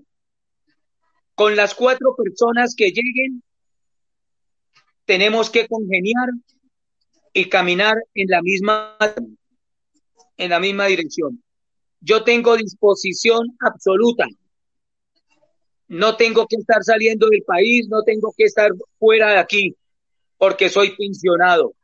[1.34, 3.42] Con las cuatro personas que lleguen,
[5.06, 6.28] tenemos que congeniar
[7.32, 8.96] y caminar en la misma
[10.36, 11.42] en la misma dirección.
[12.00, 14.26] Yo tengo disposición absoluta.
[15.88, 19.76] No tengo que estar saliendo del país, no tengo que estar fuera de aquí,
[20.36, 21.74] porque soy pensionado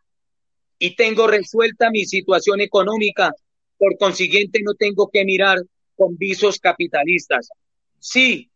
[0.80, 3.32] y tengo resuelta mi situación económica.
[3.78, 5.58] Por consiguiente, no tengo que mirar
[5.94, 7.50] con visos capitalistas.
[7.98, 8.50] Sí,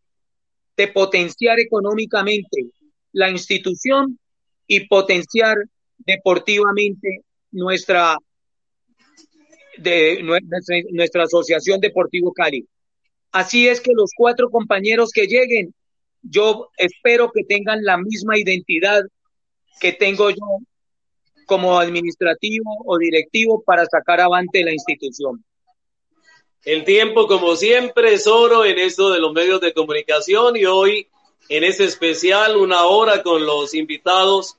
[0.77, 2.70] de potenciar económicamente
[3.12, 4.18] la institución
[4.66, 5.59] y potenciar
[5.99, 7.20] deportivamente
[7.53, 8.16] nuestra
[9.77, 12.66] de nuestra, Asociación Deportivo Cali.
[13.33, 15.75] Así es que los cuatro compañeros que lleguen,
[16.22, 19.03] yo espero que tengan la misma identidad
[19.81, 20.59] que tengo yo
[21.45, 25.45] como administrativo o directivo para sacar avante la institución.
[26.64, 31.09] El tiempo, como siempre, es oro en esto de los medios de comunicación y hoy,
[31.51, 34.57] en este especial, una hora con los invitados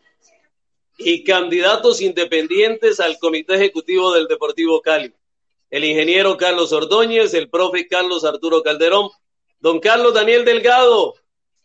[0.98, 5.14] y candidatos independientes al Comité Ejecutivo del Deportivo Cali.
[5.72, 9.10] El ingeniero Carlos Ordóñez, el profe Carlos Arturo Calderón,
[9.60, 11.16] don Carlos Daniel Delgado.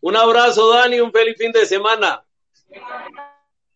[0.00, 2.24] Un abrazo, Dani, un feliz fin de semana.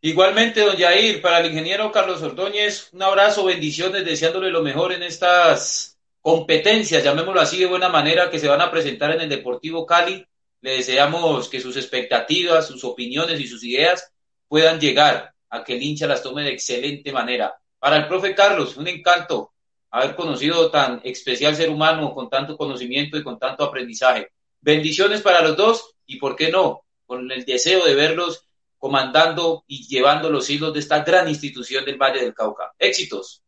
[0.04, 5.02] Igualmente, don Yair, para el ingeniero Carlos Ordóñez, un abrazo, bendiciones, deseándole lo mejor en
[5.02, 9.86] estas competencias, llamémoslo así de buena manera, que se van a presentar en el Deportivo
[9.86, 10.22] Cali.
[10.60, 14.12] Le deseamos que sus expectativas, sus opiniones y sus ideas
[14.46, 17.54] puedan llegar a que el hincha las tome de excelente manera.
[17.78, 19.54] Para el profe Carlos, un encanto
[19.90, 24.32] haber conocido tan especial ser humano con tanto conocimiento y con tanto aprendizaje.
[24.60, 28.43] Bendiciones para los dos y, ¿por qué no?, con el deseo de verlos
[28.84, 32.74] comandando y llevando los hilos de esta gran institución del Valle del Cauca.
[32.78, 33.42] Éxitos.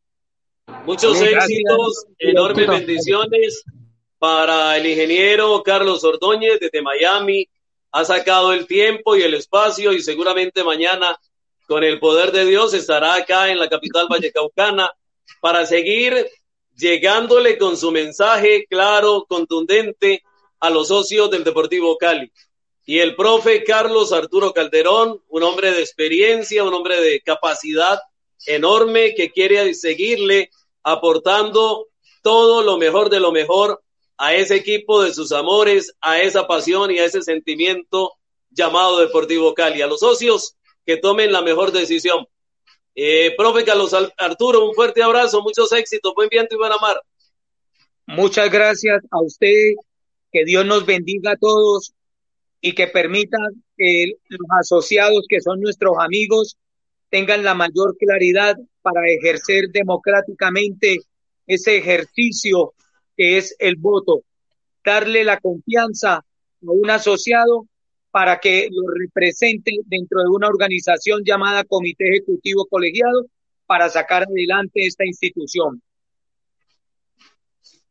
[0.87, 3.63] Muchos éxitos, enormes bendiciones
[4.19, 7.47] para el ingeniero Carlos Ordóñez desde Miami.
[7.93, 11.19] Ha sacado el tiempo y el espacio y seguramente mañana
[11.67, 14.91] con el poder de Dios, estará acá en la capital vallecaucana
[15.43, 16.31] para seguir
[16.75, 20.23] llegándole con su mensaje claro, contundente
[20.61, 22.33] a los socios del Deportivo Cali.
[22.89, 27.99] Y el profe Carlos Arturo Calderón, un hombre de experiencia, un hombre de capacidad
[28.47, 30.51] enorme que quiere seguirle
[30.85, 31.89] aportando
[32.23, 33.83] todo lo mejor de lo mejor
[34.17, 38.13] a ese equipo de sus amores, a esa pasión y a ese sentimiento
[38.51, 39.83] llamado Deportivo Cali.
[39.83, 40.55] A los socios
[40.87, 42.25] que tomen la mejor decisión.
[42.95, 47.03] Eh, profe Carlos Arturo, un fuerte abrazo, muchos éxitos, buen viento y buena mar.
[48.07, 49.75] Muchas gracias a usted,
[50.31, 51.96] que Dios nos bendiga a todos
[52.61, 53.39] y que permita
[53.77, 56.57] que los asociados que son nuestros amigos
[57.11, 61.01] tengan la mayor claridad para ejercer democráticamente
[61.47, 62.73] ese ejercicio
[63.17, 64.23] que es el voto,
[64.85, 66.25] darle la confianza a
[66.61, 67.67] un asociado
[68.11, 73.27] para que lo represente dentro de una organización llamada Comité Ejecutivo Colegiado
[73.67, 75.83] para sacar adelante esta institución.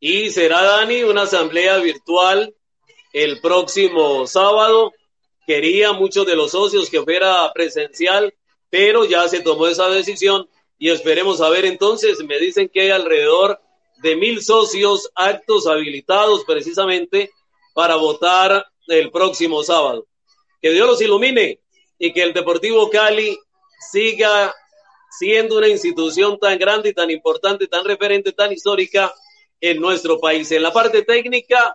[0.00, 2.54] Y será, Dani, una asamblea virtual
[3.16, 4.92] el próximo sábado.
[5.46, 8.34] Quería muchos de los socios que fuera presencial,
[8.68, 10.46] pero ya se tomó esa decisión
[10.78, 12.18] y esperemos a ver entonces.
[12.22, 13.58] Me dicen que hay alrededor
[14.02, 17.30] de mil socios actos habilitados precisamente
[17.72, 20.06] para votar el próximo sábado.
[20.60, 21.60] Que Dios los ilumine
[21.98, 23.38] y que el Deportivo Cali
[23.90, 24.54] siga
[25.18, 29.14] siendo una institución tan grande y tan importante, tan referente, tan histórica
[29.58, 30.52] en nuestro país.
[30.52, 31.74] En la parte técnica,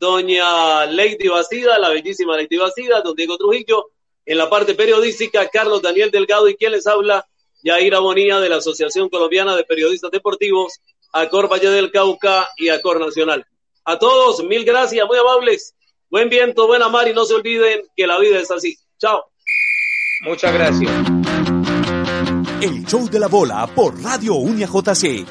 [0.00, 3.90] doña Lady Bastida, la bellísima Lady Bastida, don Diego Trujillo.
[4.24, 7.26] En la parte periodística, Carlos Daniel Delgado y quien les habla,
[7.62, 10.80] Yaira Bonía de la Asociación Colombiana de Periodistas Deportivos,
[11.12, 13.44] Acor Valle del Cauca y Acor Nacional.
[13.84, 15.74] A todos, mil gracias, muy amables.
[16.08, 18.76] Buen viento, buena mar y no se olviden que la vida es así.
[18.98, 19.24] Chao.
[20.22, 20.90] Muchas gracias.
[22.62, 25.26] El show de la bola por Radio Unia JC